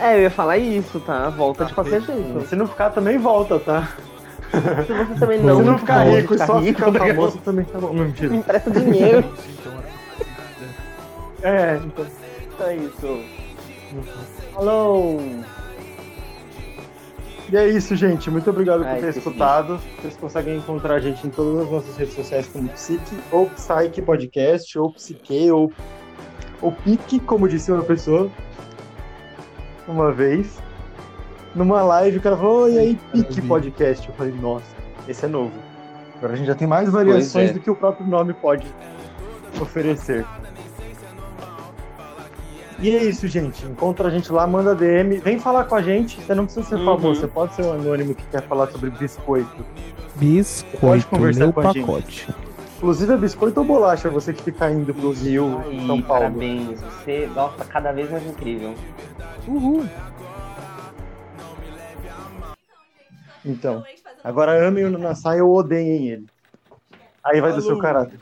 [0.01, 1.29] É, eu ia falar isso, tá?
[1.31, 2.23] Volta de Ah, qualquer beleza.
[2.33, 2.49] jeito.
[2.49, 3.89] se não ficar, também volta, tá?
[4.87, 7.65] Se você também não, se não ficar rico e só rico, ficar tá famoso, também
[7.65, 7.93] tá bom.
[7.93, 8.31] Não, mentira.
[8.31, 9.25] me empresta dinheiro.
[11.43, 12.07] É, então.
[12.55, 13.21] Então é isso.
[14.55, 15.21] Falou!
[17.53, 18.31] E é isso, gente.
[18.31, 19.79] Muito obrigado por Ai, ter escutado.
[20.01, 24.01] Vocês conseguem encontrar a gente em todas as nossas redes sociais como Psique, ou Psyche
[24.01, 25.71] Podcast, ou Psique, ou,
[26.63, 28.31] ou Pique, como disse uma pessoa.
[29.87, 30.59] Uma vez.
[31.55, 33.41] Numa live, o cara falou, e aí, Pique.
[33.43, 34.09] Podcast.
[34.09, 34.65] Eu falei, nossa,
[35.07, 35.53] esse é novo.
[36.17, 37.53] Agora a gente já tem mais variações é.
[37.53, 38.67] do que o próprio nome pode
[39.61, 40.25] oferecer.
[42.81, 43.65] E é isso, gente.
[43.67, 45.19] Encontra a gente lá, manda DM.
[45.19, 46.21] Vem falar com a gente.
[46.21, 46.85] Você não precisa ser Uhum.
[46.85, 47.21] famoso.
[47.21, 49.49] Você pode ser um anônimo que quer falar sobre biscoito.
[49.57, 49.65] Pode
[50.17, 52.29] Biscoito, conversar meu com a gente.
[52.85, 56.25] Inclusive é biscoito ou bolacha você que fica indo pro Rio, Aí, São Paulo.
[56.25, 58.75] Parabéns, você, nossa, cada vez mais incrível.
[59.49, 59.89] Uhul.
[63.43, 63.83] Então,
[64.23, 66.27] agora amem o Nassai ou odeiem ele.
[67.25, 67.57] Aí vai Falou.
[67.57, 68.21] do seu caráter.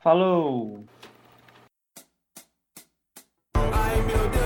[0.00, 0.84] Falou!
[3.56, 4.43] Ai, meu Deus.